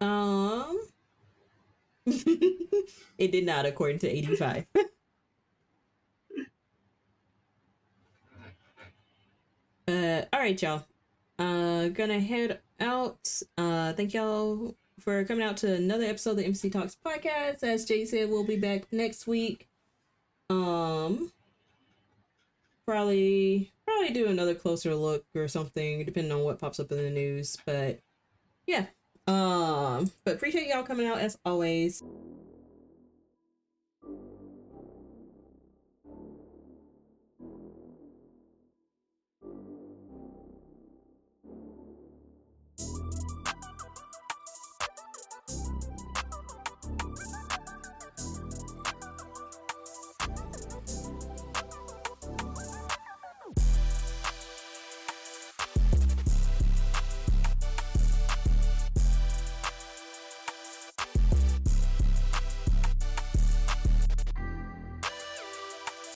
[0.00, 0.80] um
[2.06, 4.64] it did not according to
[9.92, 10.24] 85.
[10.32, 10.84] uh alright y'all.
[11.38, 13.42] Uh gonna head out.
[13.58, 17.62] Uh thank y'all for coming out to another episode of the Embassy Talks podcast.
[17.62, 19.68] As Jay said, we'll be back next week.
[20.50, 21.32] Um
[22.86, 27.10] probably probably do another closer look or something, depending on what pops up in the
[27.10, 27.56] news.
[27.64, 28.00] But
[28.66, 28.86] yeah.
[29.28, 32.02] Um, but appreciate y'all coming out as always.